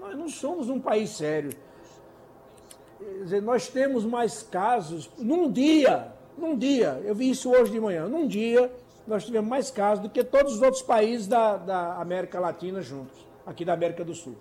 [0.00, 1.50] Nós não somos um país sério.
[2.98, 7.78] Quer dizer, nós temos mais casos, num dia, num dia, eu vi isso hoje de
[7.78, 8.72] manhã, num dia,
[9.06, 13.26] nós tivemos mais casos do que todos os outros países da, da América Latina juntos,
[13.44, 14.34] aqui da América do Sul.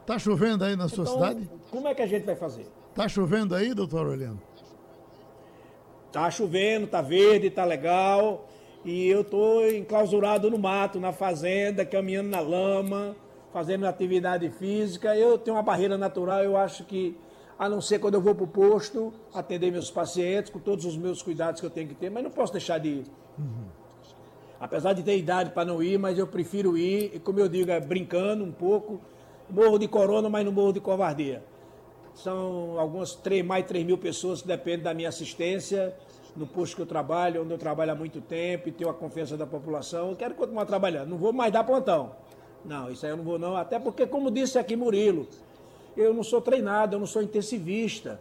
[0.00, 1.50] Está chovendo aí na sua então, cidade?
[1.72, 2.68] Como é que a gente vai fazer?
[2.90, 4.40] Está chovendo aí, doutor Aureliano?
[6.14, 8.46] Está chovendo, está verde, está legal.
[8.84, 13.16] E eu estou enclausurado no mato, na fazenda, caminhando na lama,
[13.52, 15.16] fazendo atividade física.
[15.16, 17.16] Eu tenho uma barreira natural, eu acho que
[17.58, 20.96] a não ser quando eu vou para o posto, atender meus pacientes, com todos os
[20.96, 23.04] meus cuidados que eu tenho que ter, mas não posso deixar de ir.
[23.36, 23.66] Uhum.
[24.60, 27.72] Apesar de ter idade para não ir, mas eu prefiro ir, e como eu digo,
[27.72, 29.00] é brincando um pouco.
[29.50, 31.42] Morro de corona, mas não morro de covardia.
[32.14, 35.94] São algumas 3, mais de 3 mil pessoas que dependem da minha assistência
[36.36, 39.36] no posto que eu trabalho, onde eu trabalho há muito tempo e tenho a confiança
[39.36, 40.10] da população.
[40.10, 42.12] Eu quero continuar trabalhando, não vou mais dar plantão.
[42.64, 45.28] Não, isso aí eu não vou não, até porque, como disse aqui Murilo,
[45.96, 48.18] eu não sou treinado, eu não sou intensivista.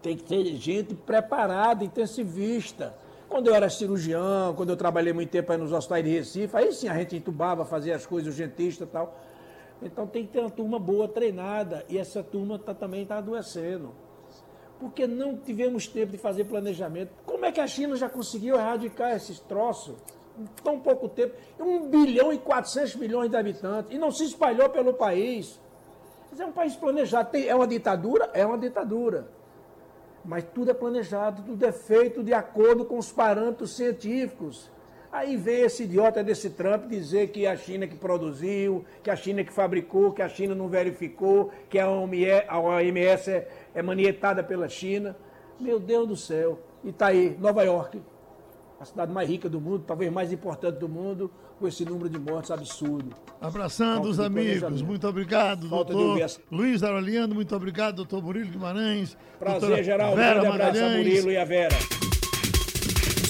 [0.00, 2.94] Tem que ter gente preparada, intensivista.
[3.28, 6.88] Quando eu era cirurgião, quando eu trabalhei muito tempo nos hospitais de Recife, aí sim
[6.88, 9.16] a gente entubava, fazia as coisas, urgentista e tal.
[9.82, 13.92] Então tem que ter uma turma boa, treinada, e essa turma tá, também está adoecendo.
[14.78, 17.12] Porque não tivemos tempo de fazer planejamento.
[17.24, 19.94] Como é que a China já conseguiu erradicar esses troços?
[20.38, 21.34] Em tão pouco tempo.
[21.60, 23.94] 1 bilhão e 400 milhões de habitantes.
[23.94, 25.60] E não se espalhou pelo país.
[26.30, 27.30] Mas é um país planejado.
[27.30, 28.30] Tem, é uma ditadura?
[28.32, 29.28] É uma ditadura.
[30.24, 34.70] Mas tudo é planejado, tudo é feito de acordo com os parâmetros científicos.
[35.12, 39.44] Aí vem esse idiota desse Trump dizer que a China que produziu, que a China
[39.44, 45.14] que fabricou, que a China não verificou, que a OMS é, é manietada pela China.
[45.60, 46.58] Meu Deus do céu.
[46.82, 48.00] E está aí, Nova York,
[48.80, 52.18] a cidade mais rica do mundo, talvez mais importante do mundo, com esse número de
[52.18, 53.14] mortes absurdo.
[53.38, 59.16] Abraçando os amigos, muito obrigado, Falta doutor Luiz Aroliano, muito obrigado, doutor Murilo Guimarães.
[59.38, 62.01] Prazer, Geraldo, Vera grande abraço a Murilo e a Vera.